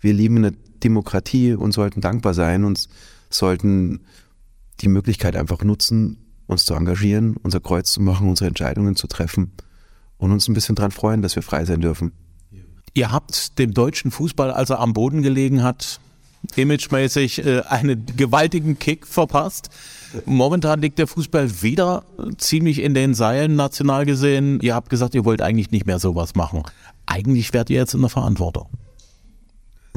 Wir 0.00 0.12
leben 0.12 0.38
in 0.38 0.46
einer 0.46 0.56
Demokratie 0.82 1.54
und 1.54 1.72
sollten 1.72 2.00
dankbar 2.00 2.34
sein 2.34 2.64
und 2.64 2.88
sollten 3.30 4.00
die 4.80 4.88
Möglichkeit 4.88 5.36
einfach 5.36 5.62
nutzen, 5.62 6.18
uns 6.46 6.64
zu 6.64 6.74
engagieren, 6.74 7.36
unser 7.42 7.60
Kreuz 7.60 7.92
zu 7.92 8.00
machen, 8.00 8.28
unsere 8.28 8.48
Entscheidungen 8.48 8.96
zu 8.96 9.06
treffen 9.06 9.52
und 10.18 10.32
uns 10.32 10.48
ein 10.48 10.54
bisschen 10.54 10.74
dran 10.74 10.90
freuen, 10.90 11.22
dass 11.22 11.36
wir 11.36 11.42
frei 11.42 11.64
sein 11.64 11.80
dürfen. 11.80 12.12
Ihr 12.94 13.12
habt 13.12 13.58
dem 13.58 13.74
deutschen 13.74 14.10
Fußball, 14.10 14.50
als 14.50 14.70
er 14.70 14.80
am 14.80 14.92
Boden 14.94 15.22
gelegen 15.22 15.62
hat, 15.62 16.00
imagemäßig 16.54 17.44
äh, 17.44 17.62
einen 17.62 18.06
gewaltigen 18.16 18.78
Kick 18.78 19.06
verpasst. 19.06 19.68
Momentan 20.24 20.80
liegt 20.80 20.98
der 20.98 21.06
Fußball 21.06 21.62
wieder 21.62 22.04
ziemlich 22.38 22.80
in 22.80 22.94
den 22.94 23.14
Seilen, 23.14 23.56
national 23.56 24.06
gesehen. 24.06 24.60
Ihr 24.62 24.74
habt 24.74 24.88
gesagt, 24.88 25.14
ihr 25.14 25.24
wollt 25.24 25.42
eigentlich 25.42 25.70
nicht 25.70 25.86
mehr 25.86 25.98
sowas 25.98 26.34
machen. 26.34 26.62
Eigentlich 27.04 27.52
werdet 27.52 27.70
ihr 27.70 27.78
jetzt 27.78 27.94
in 27.94 28.00
der 28.00 28.10
Verantwortung. 28.10 28.68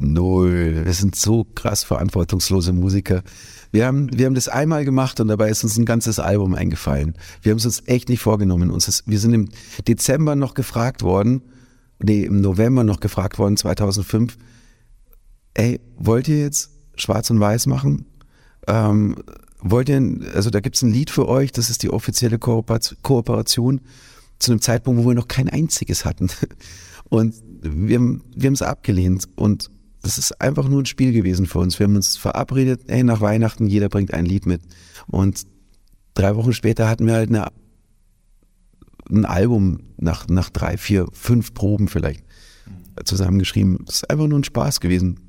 Null. 0.01 0.81
Wir 0.85 0.93
sind 0.93 1.15
so 1.15 1.43
krass 1.43 1.83
verantwortungslose 1.83 2.73
Musiker. 2.73 3.23
Wir 3.71 3.85
haben, 3.85 4.09
wir 4.17 4.25
haben 4.25 4.35
das 4.35 4.47
einmal 4.47 4.85
gemacht 4.85 5.19
und 5.19 5.27
dabei 5.27 5.49
ist 5.49 5.63
uns 5.63 5.77
ein 5.77 5.85
ganzes 5.85 6.19
Album 6.19 6.55
eingefallen. 6.55 7.15
Wir 7.41 7.51
haben 7.51 7.57
es 7.57 7.65
uns 7.65 7.83
echt 7.85 8.09
nicht 8.09 8.21
vorgenommen. 8.21 8.71
Uns 8.71 8.87
ist, 8.87 9.03
wir 9.07 9.19
sind 9.19 9.33
im 9.33 9.49
Dezember 9.87 10.35
noch 10.35 10.53
gefragt 10.53 11.03
worden, 11.03 11.43
nee, 12.01 12.23
im 12.23 12.41
November 12.41 12.83
noch 12.83 12.99
gefragt 12.99 13.37
worden, 13.37 13.57
2005, 13.57 14.37
ey, 15.53 15.79
wollt 15.97 16.27
ihr 16.27 16.39
jetzt 16.39 16.71
schwarz 16.95 17.29
und 17.29 17.39
weiß 17.39 17.67
machen? 17.67 18.05
Ähm, 18.67 19.15
wollt 19.61 19.89
ihr, 19.89 20.01
also 20.33 20.49
da 20.49 20.61
gibt 20.61 20.77
es 20.77 20.81
ein 20.81 20.91
Lied 20.91 21.09
für 21.09 21.27
euch, 21.27 21.51
das 21.51 21.69
ist 21.69 21.83
die 21.83 21.89
offizielle 21.89 22.39
Kooperation 22.39 23.81
zu 24.39 24.51
einem 24.51 24.61
Zeitpunkt, 24.61 25.03
wo 25.03 25.07
wir 25.09 25.15
noch 25.15 25.27
kein 25.27 25.49
einziges 25.49 26.05
hatten. 26.05 26.29
Und 27.09 27.35
wir, 27.61 27.99
wir 27.99 28.47
haben 28.47 28.53
es 28.53 28.61
abgelehnt 28.61 29.27
und 29.35 29.71
das 30.01 30.17
ist 30.17 30.39
einfach 30.41 30.67
nur 30.67 30.81
ein 30.81 30.85
Spiel 30.85 31.11
gewesen 31.11 31.45
für 31.45 31.59
uns. 31.59 31.77
Wir 31.79 31.85
haben 31.85 31.95
uns 31.95 32.17
verabredet, 32.17 32.83
ey, 32.87 33.03
nach 33.03 33.21
Weihnachten, 33.21 33.67
jeder 33.67 33.89
bringt 33.89 34.13
ein 34.13 34.25
Lied 34.25 34.45
mit. 34.45 34.61
Und 35.07 35.45
drei 36.13 36.35
Wochen 36.35 36.53
später 36.53 36.87
hatten 36.87 37.05
wir 37.05 37.13
halt 37.13 37.29
eine, 37.29 37.47
ein 39.09 39.25
Album 39.25 39.81
nach, 39.97 40.27
nach 40.27 40.49
drei, 40.49 40.77
vier, 40.77 41.07
fünf 41.11 41.53
Proben 41.53 41.87
vielleicht 41.87 42.23
zusammengeschrieben. 43.03 43.79
Das 43.85 43.97
ist 43.97 44.09
einfach 44.09 44.27
nur 44.27 44.39
ein 44.39 44.43
Spaß 44.43 44.79
gewesen. 44.79 45.19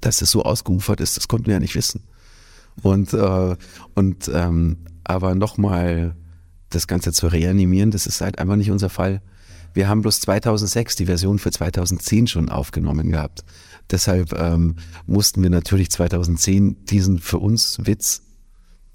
Dass 0.00 0.16
das 0.16 0.30
so 0.30 0.42
ausgeufert 0.42 1.00
ist, 1.00 1.16
das 1.16 1.28
konnten 1.28 1.46
wir 1.46 1.54
ja 1.54 1.60
nicht 1.60 1.76
wissen. 1.76 2.02
Und, 2.82 3.12
äh, 3.14 3.56
und 3.94 4.30
ähm, 4.34 4.78
aber 5.04 5.34
nochmal 5.34 6.16
das 6.70 6.88
Ganze 6.88 7.12
zu 7.12 7.28
reanimieren, 7.28 7.92
das 7.92 8.06
ist 8.06 8.20
halt 8.20 8.38
einfach 8.38 8.56
nicht 8.56 8.72
unser 8.72 8.90
Fall. 8.90 9.22
Wir 9.74 9.88
haben 9.88 10.02
bloß 10.02 10.20
2006 10.20 10.96
die 10.96 11.06
Version 11.06 11.38
für 11.38 11.50
2010 11.50 12.26
schon 12.26 12.48
aufgenommen 12.48 13.10
gehabt. 13.10 13.44
Deshalb 13.90 14.32
ähm, 14.32 14.76
mussten 15.06 15.42
wir 15.42 15.50
natürlich 15.50 15.90
2010 15.90 16.84
diesen 16.86 17.18
für 17.18 17.38
uns 17.38 17.78
Witz, 17.80 18.22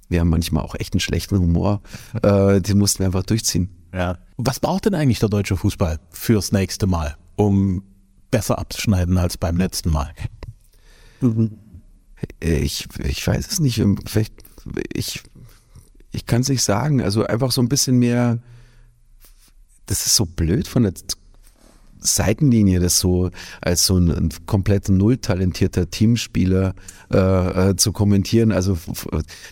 wir 0.10 0.20
haben 0.20 0.30
manchmal 0.30 0.64
auch 0.64 0.76
echt 0.76 0.94
einen 0.94 1.00
schlechten 1.00 1.40
Humor, 1.40 1.82
äh, 2.22 2.60
den 2.62 2.78
mussten 2.78 3.00
wir 3.00 3.06
einfach 3.06 3.24
durchziehen. 3.24 3.70
Ja. 3.94 4.18
Was 4.38 4.60
braucht 4.60 4.86
denn 4.86 4.96
eigentlich 4.96 5.20
der 5.20 5.30
deutsche 5.30 5.56
Fußball 5.56 6.00
fürs 6.10 6.52
nächste 6.52 6.88
Mal, 6.88 7.16
um 7.36 7.84
besser 8.30 8.60
abzuschneiden 8.60 9.18
als 9.18 9.38
beim 9.38 9.58
letzten 9.58 9.92
Mal? 9.92 10.12
Ich, 12.40 12.88
ich 13.00 13.26
weiß 13.26 13.52
es 13.52 13.60
nicht. 13.60 13.84
Vielleicht, 14.06 14.34
ich, 14.94 15.22
ich 16.12 16.26
kann 16.26 16.42
es 16.42 16.50
nicht 16.50 16.64
sagen. 16.64 17.02
Also 17.02 17.26
einfach 17.26 17.52
so 17.52 17.62
ein 17.62 17.70
bisschen 17.70 17.98
mehr, 17.98 18.40
das 19.86 20.06
ist 20.06 20.16
so 20.16 20.26
blöd 20.26 20.68
von 20.68 20.84
der 20.84 20.94
Seitenlinie 22.02 22.80
das 22.80 23.00
so 23.00 23.30
als 23.62 23.86
so 23.86 23.98
ein, 23.98 24.10
ein 24.10 24.30
komplett 24.46 24.90
null 24.90 25.18
talentierter 25.18 25.90
Teamspieler 25.90 26.74
äh, 27.12 27.70
äh, 27.70 27.76
zu 27.76 27.92
kommentieren. 27.92 28.52
Also 28.52 28.78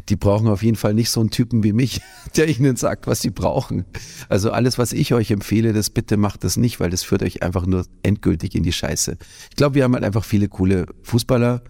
die 0.10 0.16
brauchen 0.16 0.48
auf 0.48 0.64
jeden 0.64 0.78
Fall 0.78 0.94
nicht 0.94 1.12
so 1.12 1.20
einen 1.20 1.30
Typen 1.30 1.64
wie 1.64 1.74
mich, 1.74 2.02
der 2.36 2.50
ihnen 2.50 2.76
sagt, 2.76 3.08
was 3.08 3.22
sie 3.22 3.30
brauchen. 3.30 3.86
Also 4.28 4.52
alles, 4.52 4.78
was 4.78 4.94
ich 4.94 5.14
euch 5.14 5.32
empfehle, 5.32 5.74
das 5.74 5.90
bitte 5.90 6.18
macht 6.18 6.44
das 6.44 6.58
nicht, 6.58 6.80
weil 6.80 6.90
das 6.90 7.04
führt 7.04 7.24
euch 7.24 7.44
einfach 7.44 7.66
nur 7.66 7.86
endgültig 8.04 8.56
in 8.56 8.64
die 8.64 8.74
Scheiße. 8.74 9.18
Ich 9.50 9.56
glaube, 9.56 9.76
wir 9.76 9.84
haben 9.84 9.94
halt 9.94 10.04
einfach 10.04 10.26
viele 10.26 10.48
coole 10.48 10.88
Fußballer 11.04 11.62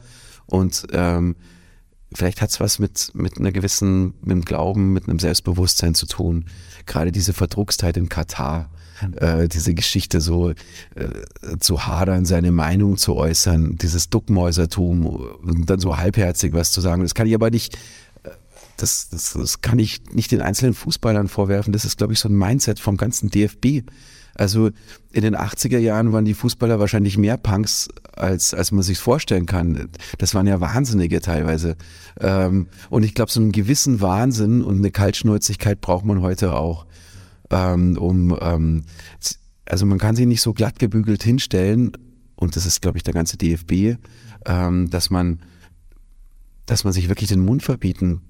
und 0.45 0.87
ähm, 0.93 1.35
vielleicht 2.13 2.41
hat's 2.41 2.59
was 2.59 2.79
mit, 2.79 3.11
mit 3.13 3.37
einer 3.37 3.51
gewissen, 3.51 4.13
mit 4.21 4.31
dem 4.31 4.45
Glauben, 4.45 4.93
mit 4.93 5.07
einem 5.07 5.19
Selbstbewusstsein 5.19 5.93
zu 5.93 6.07
tun. 6.07 6.45
Gerade 6.85 7.11
diese 7.11 7.33
Verdruckstheit 7.33 7.97
in 7.97 8.09
Katar 8.09 8.69
äh, 9.15 9.47
diese 9.47 9.73
Geschichte 9.73 10.21
so 10.21 10.49
äh, 10.49 10.55
zu 11.59 11.85
hadern, 11.85 12.25
seine 12.25 12.51
Meinung 12.51 12.97
zu 12.97 13.15
äußern, 13.15 13.77
dieses 13.77 14.09
Duckmäusertum 14.09 15.05
und 15.05 15.69
dann 15.69 15.79
so 15.79 15.97
halbherzig 15.97 16.53
was 16.53 16.71
zu 16.71 16.81
sagen. 16.81 17.01
Das 17.01 17.15
kann 17.15 17.27
ich 17.27 17.35
aber 17.35 17.49
nicht, 17.49 17.75
äh, 18.23 18.29
das, 18.77 19.09
das, 19.09 19.33
das 19.33 19.61
kann 19.61 19.79
ich 19.79 20.01
nicht 20.11 20.31
den 20.31 20.41
einzelnen 20.41 20.73
Fußballern 20.73 21.27
vorwerfen. 21.27 21.73
Das 21.73 21.85
ist, 21.85 21.97
glaube 21.97 22.13
ich, 22.13 22.19
so 22.19 22.29
ein 22.29 22.37
Mindset 22.37 22.79
vom 22.79 22.97
ganzen 22.97 23.29
DFB. 23.29 23.83
Also 24.35 24.69
in 25.11 25.21
den 25.21 25.35
80er 25.35 25.79
Jahren 25.79 26.13
waren 26.13 26.23
die 26.23 26.33
Fußballer 26.33 26.79
wahrscheinlich 26.79 27.17
mehr 27.17 27.35
Punks, 27.35 27.89
als, 28.13 28.53
als 28.53 28.71
man 28.71 28.83
sich 28.83 28.97
vorstellen 28.97 29.45
kann. 29.45 29.89
Das 30.17 30.33
waren 30.33 30.47
ja 30.47 30.61
Wahnsinnige 30.61 31.19
teilweise. 31.19 31.75
Ähm, 32.21 32.67
und 32.89 33.03
ich 33.03 33.15
glaube, 33.15 33.31
so 33.31 33.41
einen 33.41 33.51
gewissen 33.51 33.99
Wahnsinn 33.99 34.61
und 34.61 34.77
eine 34.77 34.91
Kaltschnäuzigkeit 34.91 35.81
braucht 35.81 36.05
man 36.05 36.21
heute 36.21 36.53
auch 36.53 36.85
ähm, 37.51 37.97
um 37.97 38.37
ähm, 38.41 38.83
also 39.65 39.85
man 39.85 39.99
kann 39.99 40.15
sich 40.15 40.25
nicht 40.25 40.41
so 40.41 40.53
glatt 40.53 40.79
gebügelt 40.79 41.23
hinstellen 41.23 41.91
und 42.35 42.55
das 42.55 42.65
ist 42.65 42.81
glaube 42.81 42.97
ich 42.97 43.03
der 43.03 43.13
ganze 43.13 43.37
DFB, 43.37 43.97
ähm, 44.45 44.89
dass 44.89 45.09
man 45.09 45.39
dass 46.65 46.83
man 46.83 46.93
sich 46.93 47.09
wirklich 47.09 47.29
den 47.29 47.43
Mund 47.43 47.63
verbieten 47.63 48.21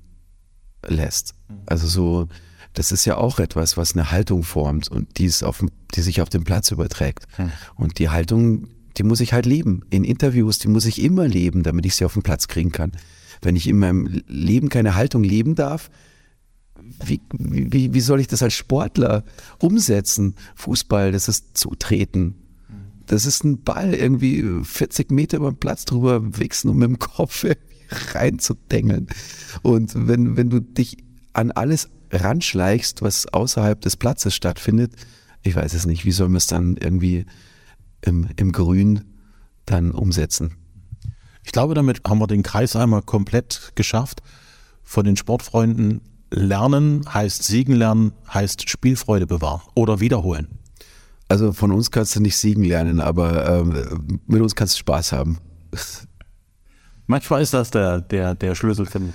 lässt. 0.88 1.36
Also 1.66 1.88
so 1.88 2.28
das 2.74 2.92
ist 2.92 3.06
ja 3.06 3.18
auch 3.18 3.40
etwas, 3.40 3.78
was 3.78 3.94
eine 3.94 4.12
Haltung 4.12 4.44
formt 4.44 4.90
und 4.90 5.18
die, 5.18 5.26
ist 5.26 5.44
auf, 5.44 5.64
die 5.96 6.02
sich 6.02 6.22
auf 6.22 6.30
dem 6.30 6.44
Platz 6.44 6.72
überträgt. 6.72 7.26
Hm. 7.36 7.52
Und 7.76 8.00
die 8.00 8.10
Haltung, 8.10 8.68
die 8.98 9.04
muss 9.04 9.22
ich 9.22 9.34
halt 9.34 9.46
leben. 9.46 9.82
In 9.90 10.04
Interviews, 10.04 10.60
die 10.60 10.68
muss 10.68 10.86
ich 10.86 11.02
immer 11.02 11.28
leben, 11.28 11.64
damit 11.64 11.86
ich 11.86 11.96
sie 11.96 12.06
auf 12.06 12.14
den 12.14 12.24
Platz 12.24 12.48
kriegen 12.48 12.72
kann. 12.72 12.92
Wenn 13.42 13.56
ich 13.56 13.68
in 13.68 13.80
meinem 13.80 14.22
Leben 14.28 14.70
keine 14.70 14.96
Haltung 14.96 15.24
leben 15.24 15.56
darf, 15.56 15.90
wie, 17.04 17.22
wie, 17.32 17.94
wie 17.94 18.02
soll 18.02 18.20
ich 18.20 18.28
das 18.28 18.44
als 18.44 18.54
Sportler 18.54 19.24
umsetzen? 19.60 20.36
Fußball, 20.56 21.12
das 21.12 21.28
ist 21.28 21.58
Zutreten. 21.58 22.36
das 23.06 23.26
ist 23.26 23.44
ein 23.44 23.64
Ball 23.64 23.94
irgendwie 23.94 24.44
40 24.64 25.12
Meter 25.12 25.38
über 25.38 25.52
den 25.52 25.60
Platz 25.60 25.86
drüber 25.86 26.38
wichsen 26.38 26.70
und 26.70 26.78
mit 26.78 26.90
dem 26.90 27.00
Kopf 27.00 27.46
reinzudengeln. 28.14 29.08
Und 29.62 29.92
wenn, 29.96 30.38
wenn 30.38 30.50
du 30.50 30.60
dich 30.60 30.98
an 31.34 31.52
alles 31.52 31.90
ranschleichst, 32.12 33.02
was 33.02 33.28
außerhalb 33.28 33.82
des 33.82 33.98
Platzes 33.98 34.36
stattfindet, 34.36 34.94
ich 35.44 35.56
weiß 35.56 35.74
es 35.74 35.86
nicht, 35.86 36.06
wie 36.06 36.12
soll 36.12 36.30
man 36.30 36.38
es 36.38 36.48
dann 36.48 36.78
irgendwie 36.78 37.26
im, 38.02 38.28
im 38.36 38.52
Grün 38.52 39.06
dann 39.66 39.92
umsetzen? 39.92 40.56
Ich 41.44 41.52
glaube, 41.52 41.74
damit 41.74 42.02
haben 42.08 42.20
wir 42.20 42.28
den 42.28 42.44
Kreis 42.44 42.76
einmal 42.76 43.02
komplett 43.02 43.72
geschafft. 43.76 44.22
Von 44.84 45.06
den 45.06 45.18
Sportfreunden 45.18 46.02
lernen 46.32 47.04
heißt 47.12 47.44
siegen 47.44 47.76
lernen, 47.76 48.14
heißt 48.34 48.70
Spielfreude 48.70 49.28
bewahren 49.28 49.62
oder 49.76 50.00
wiederholen. 50.00 50.48
Also 51.28 51.54
von 51.54 51.72
uns 51.72 51.92
kannst 51.92 52.16
du 52.16 52.22
nicht 52.22 52.38
siegen 52.38 52.64
lernen, 52.64 53.00
aber 53.00 53.62
ähm, 53.62 54.20
mit 54.26 54.42
uns 54.42 54.56
kannst 54.56 54.76
du 54.76 54.80
Spaß 54.80 55.12
haben. 55.12 55.38
Manchmal 57.08 57.42
ist 57.42 57.54
das 57.54 57.72
der, 57.72 58.02
der, 58.02 58.36
der 58.36 58.56
Schlüssel 58.56 58.86
finden. 58.86 59.14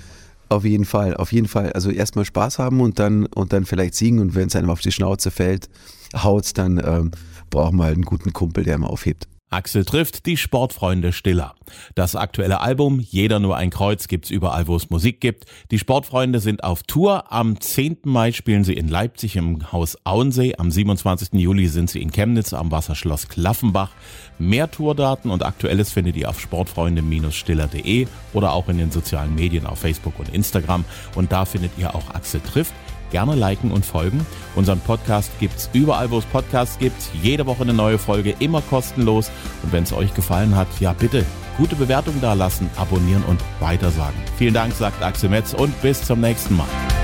Auf 0.48 0.64
jeden 0.64 0.84
Fall, 0.84 1.16
auf 1.16 1.32
jeden 1.32 1.48
Fall. 1.48 1.72
Also 1.72 1.90
erstmal 1.90 2.24
Spaß 2.24 2.58
haben 2.58 2.80
und 2.80 2.98
dann 2.98 3.26
und 3.26 3.52
dann 3.52 3.64
vielleicht 3.64 3.94
siegen 3.94 4.20
und 4.20 4.34
wenn 4.34 4.48
es 4.48 4.56
einem 4.56 4.70
auf 4.70 4.80
die 4.80 4.92
Schnauze 4.92 5.30
fällt, 5.30 5.68
haut, 6.14 6.56
dann 6.58 6.80
ähm, 6.84 7.10
braucht 7.50 7.72
man 7.72 7.86
halt 7.86 7.94
einen 7.94 8.04
guten 8.04 8.32
Kumpel, 8.32 8.64
der 8.64 8.76
ihm 8.76 8.84
aufhebt. 8.84 9.26
Axel 9.50 9.84
trifft 9.84 10.26
die 10.26 10.36
Sportfreunde 10.36 11.12
Stiller. 11.12 11.54
Das 11.94 12.16
aktuelle 12.16 12.60
Album 12.60 12.98
Jeder 12.98 13.38
nur 13.38 13.56
ein 13.56 13.70
Kreuz 13.70 14.08
gibt's 14.08 14.30
überall, 14.30 14.66
wo 14.66 14.74
es 14.74 14.90
Musik 14.90 15.20
gibt. 15.20 15.44
Die 15.70 15.78
Sportfreunde 15.78 16.40
sind 16.40 16.64
auf 16.64 16.82
Tour. 16.82 17.32
Am 17.32 17.60
10. 17.60 17.98
Mai 18.04 18.32
spielen 18.32 18.64
sie 18.64 18.74
in 18.74 18.88
Leipzig 18.88 19.36
im 19.36 19.70
Haus 19.70 19.96
Auensee. 20.04 20.56
Am 20.58 20.70
27. 20.70 21.34
Juli 21.34 21.68
sind 21.68 21.88
sie 21.88 22.02
in 22.02 22.10
Chemnitz 22.10 22.52
am 22.52 22.72
Wasserschloss 22.72 23.28
Klaffenbach. 23.28 23.90
Mehr 24.38 24.70
Tourdaten 24.70 25.30
und 25.30 25.44
Aktuelles 25.44 25.92
findet 25.92 26.16
ihr 26.16 26.28
auf 26.28 26.40
sportfreunde-stiller.de 26.40 28.08
oder 28.32 28.52
auch 28.52 28.68
in 28.68 28.78
den 28.78 28.90
sozialen 28.90 29.34
Medien 29.34 29.66
auf 29.66 29.78
Facebook 29.78 30.18
und 30.18 30.34
Instagram. 30.34 30.84
Und 31.14 31.30
da 31.30 31.44
findet 31.44 31.72
ihr 31.78 31.94
auch 31.94 32.10
Axel 32.14 32.40
trifft 32.40 32.74
gerne 33.14 33.36
liken 33.36 33.70
und 33.70 33.86
folgen. 33.86 34.26
Unseren 34.56 34.80
Podcast 34.80 35.30
gibt 35.38 35.56
es 35.56 35.70
überall, 35.72 36.10
wo 36.10 36.18
es 36.18 36.24
Podcasts 36.24 36.80
gibt. 36.80 37.00
Jede 37.22 37.46
Woche 37.46 37.62
eine 37.62 37.72
neue 37.72 37.96
Folge, 37.96 38.34
immer 38.40 38.60
kostenlos. 38.60 39.30
Und 39.62 39.72
wenn 39.72 39.84
es 39.84 39.92
euch 39.92 40.12
gefallen 40.14 40.56
hat, 40.56 40.66
ja 40.80 40.92
bitte 40.94 41.24
gute 41.56 41.76
Bewertung 41.76 42.14
da 42.20 42.32
lassen, 42.32 42.68
abonnieren 42.74 43.22
und 43.28 43.40
weitersagen. 43.60 44.20
Vielen 44.36 44.54
Dank, 44.54 44.74
sagt 44.74 45.00
Axel 45.00 45.28
Metz 45.28 45.54
und 45.54 45.80
bis 45.80 46.02
zum 46.02 46.20
nächsten 46.20 46.56
Mal. 46.56 47.03